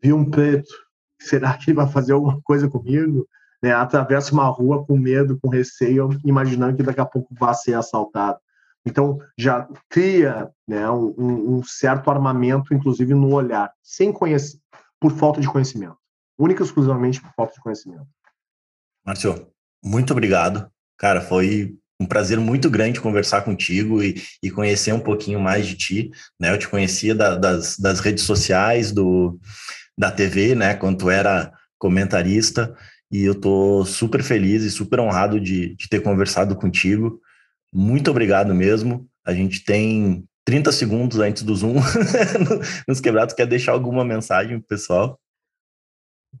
vi 0.00 0.12
um 0.12 0.28
preto, 0.28 0.72
será 1.20 1.56
que 1.56 1.70
ele 1.70 1.76
vai 1.76 1.88
fazer 1.88 2.12
alguma 2.12 2.40
coisa 2.42 2.68
comigo? 2.68 3.26
Né, 3.62 3.72
atravessa 3.72 4.32
uma 4.32 4.46
rua 4.46 4.84
com 4.84 4.98
medo, 4.98 5.38
com 5.40 5.48
receio, 5.48 6.08
imaginando 6.24 6.76
que 6.76 6.82
daqui 6.82 7.00
a 7.00 7.06
pouco 7.06 7.32
vai 7.38 7.54
ser 7.54 7.74
assaltado. 7.74 8.38
Então, 8.84 9.20
já 9.38 9.68
cria 9.88 10.50
né, 10.66 10.90
um, 10.90 11.58
um, 11.58 11.62
certo 11.62 12.10
armamento, 12.10 12.74
inclusive 12.74 13.14
no 13.14 13.32
olhar, 13.32 13.72
sem 13.82 14.12
conhecer, 14.12 14.58
por 15.00 15.12
falta 15.12 15.40
de 15.40 15.46
conhecimento. 15.46 15.96
Única 16.36 16.62
e 16.62 16.66
exclusivamente 16.66 17.20
por 17.20 17.32
falta 17.36 17.54
de 17.54 17.60
conhecimento. 17.60 18.06
Márcio, 19.06 19.46
muito 19.82 20.12
obrigado. 20.12 20.68
Cara, 20.98 21.20
foi 21.20 21.76
um 22.00 22.06
prazer 22.06 22.38
muito 22.40 22.68
grande 22.68 23.00
conversar 23.00 23.42
contigo 23.42 24.02
e, 24.02 24.20
e 24.42 24.50
conhecer 24.50 24.92
um 24.92 25.00
pouquinho 25.00 25.38
mais 25.38 25.66
de 25.66 25.76
ti. 25.76 26.10
Né? 26.38 26.52
Eu 26.52 26.58
te 26.58 26.68
conhecia 26.68 27.14
da, 27.14 27.36
das, 27.36 27.78
das 27.78 28.00
redes 28.00 28.24
sociais, 28.24 28.90
do, 28.90 29.38
da 29.96 30.10
TV, 30.10 30.54
né, 30.54 30.74
quando 30.74 30.98
tu 30.98 31.10
era 31.10 31.52
comentarista, 31.78 32.76
e 33.12 33.24
eu 33.24 33.34
tô 33.34 33.84
super 33.84 34.22
feliz 34.22 34.62
e 34.62 34.70
super 34.70 34.98
honrado 34.98 35.38
de, 35.38 35.76
de 35.76 35.86
ter 35.86 36.00
conversado 36.00 36.56
contigo. 36.56 37.20
Muito 37.70 38.10
obrigado 38.10 38.54
mesmo. 38.54 39.06
A 39.22 39.34
gente 39.34 39.62
tem 39.62 40.26
30 40.46 40.72
segundos 40.72 41.18
antes 41.18 41.42
do 41.42 41.54
Zoom 41.54 41.74
nos 42.88 43.00
quebrados. 43.00 43.34
Quer 43.34 43.46
deixar 43.46 43.72
alguma 43.72 44.02
mensagem 44.02 44.58
pro 44.58 44.68
pessoal? 44.68 45.20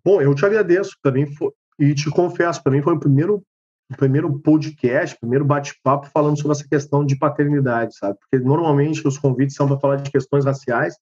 Bom, 0.02 0.22
eu 0.22 0.34
te 0.34 0.46
agradeço. 0.46 0.96
Foi, 1.36 1.52
e 1.78 1.94
te 1.94 2.10
confesso, 2.10 2.62
para 2.62 2.72
mim 2.72 2.80
foi 2.80 2.94
o 2.94 2.98
primeiro, 3.00 3.42
o 3.90 3.96
primeiro 3.96 4.38
podcast, 4.40 5.14
o 5.16 5.20
primeiro 5.20 5.44
bate-papo 5.44 6.08
falando 6.12 6.38
sobre 6.38 6.52
essa 6.52 6.66
questão 6.66 7.04
de 7.04 7.16
paternidade, 7.16 7.96
sabe? 7.96 8.18
Porque 8.18 8.42
normalmente 8.42 9.06
os 9.06 9.18
convites 9.18 9.54
são 9.54 9.66
para 9.66 9.78
falar 9.78 9.96
de 9.96 10.10
questões 10.10 10.44
raciais, 10.44 10.94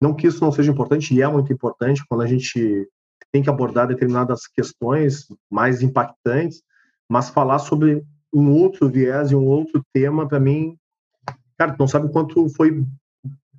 não 0.00 0.14
que 0.14 0.26
isso 0.26 0.40
não 0.40 0.52
seja 0.52 0.70
importante, 0.70 1.14
e 1.14 1.22
é 1.22 1.28
muito 1.28 1.52
importante 1.52 2.04
quando 2.08 2.22
a 2.22 2.26
gente 2.26 2.88
tem 3.32 3.42
que 3.42 3.50
abordar 3.50 3.88
determinadas 3.88 4.46
questões 4.46 5.26
mais 5.50 5.82
impactantes, 5.82 6.62
mas 7.08 7.28
falar 7.30 7.58
sobre 7.58 8.04
um 8.32 8.50
outro 8.50 8.88
viés 8.88 9.30
e 9.30 9.34
um 9.36 9.44
outro 9.44 9.84
tema, 9.92 10.28
para 10.28 10.40
mim, 10.40 10.76
cara, 11.56 11.74
não 11.78 11.88
sabe 11.88 12.06
o 12.06 12.10
quanto 12.10 12.48
foi 12.50 12.84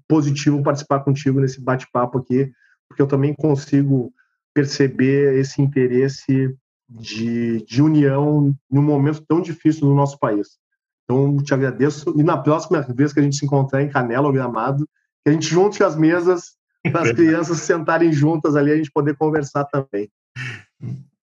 positivo 0.07 0.63
participar 0.63 1.01
contigo 1.01 1.39
nesse 1.39 1.61
bate-papo 1.61 2.19
aqui, 2.19 2.51
porque 2.87 3.01
eu 3.01 3.07
também 3.07 3.33
consigo 3.33 4.13
perceber 4.53 5.37
esse 5.37 5.61
interesse 5.61 6.55
de, 6.89 7.63
de 7.65 7.81
união 7.81 8.55
num 8.71 8.81
momento 8.81 9.23
tão 9.27 9.41
difícil 9.41 9.87
no 9.87 9.95
nosso 9.95 10.17
país. 10.17 10.57
Então, 11.03 11.37
te 11.37 11.53
agradeço. 11.53 12.13
E 12.17 12.23
na 12.23 12.37
próxima 12.37 12.81
vez 12.81 13.13
que 13.13 13.19
a 13.19 13.23
gente 13.23 13.35
se 13.35 13.45
encontrar 13.45 13.81
em 13.81 13.89
Canela 13.89 14.27
ou 14.27 14.33
Gramado, 14.33 14.87
que 15.23 15.29
a 15.29 15.31
gente 15.31 15.47
junte 15.47 15.83
as 15.83 15.95
mesas 15.95 16.57
para 16.91 17.01
as 17.01 17.11
crianças 17.11 17.59
sentarem 17.59 18.11
juntas 18.11 18.55
ali, 18.55 18.71
a 18.71 18.77
gente 18.77 18.91
poder 18.91 19.15
conversar 19.15 19.65
também. 19.65 20.09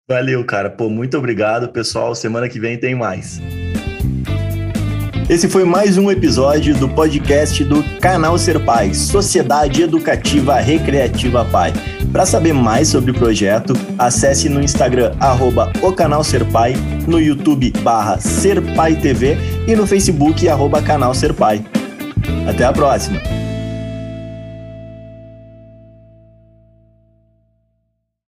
Valeu, 0.09 0.45
cara. 0.45 0.69
Pô, 0.69 0.89
muito 0.89 1.17
obrigado, 1.17 1.69
pessoal. 1.69 2.15
Semana 2.15 2.49
que 2.49 2.59
vem 2.59 2.79
tem 2.79 2.95
mais. 2.95 3.41
Esse 5.31 5.49
foi 5.49 5.65
mais 5.65 5.97
um 5.97 6.11
episódio 6.11 6.75
do 6.77 6.89
podcast 6.89 7.63
do 7.63 7.85
Canal 8.01 8.37
Ser 8.37 8.65
Pai, 8.65 8.93
Sociedade 8.93 9.83
Educativa 9.83 10.57
Recreativa 10.57 11.45
Pai. 11.45 11.73
Para 12.11 12.27
saber 12.27 12.53
mais 12.53 12.89
sobre 12.89 13.13
o 13.13 13.15
projeto, 13.15 13.73
acesse 13.97 14.49
no 14.49 14.61
Instagram 14.61 15.15
arroba 15.21 15.73
o 15.81 15.93
Canal 15.93 16.25
Ser 16.25 16.45
Pai, 16.51 16.75
no 17.07 17.21
YouTube 17.21 17.71
barra 17.83 18.19
Ser 18.19 18.61
Pai 18.75 18.97
TV 18.97 19.37
e 19.69 19.77
no 19.77 19.87
Facebook 19.87 20.49
arroba 20.49 20.83
Canal 20.83 21.15
Ser 21.15 21.33
Pai. 21.33 21.65
Até 22.49 22.65
a 22.65 22.73
próxima! 22.73 23.50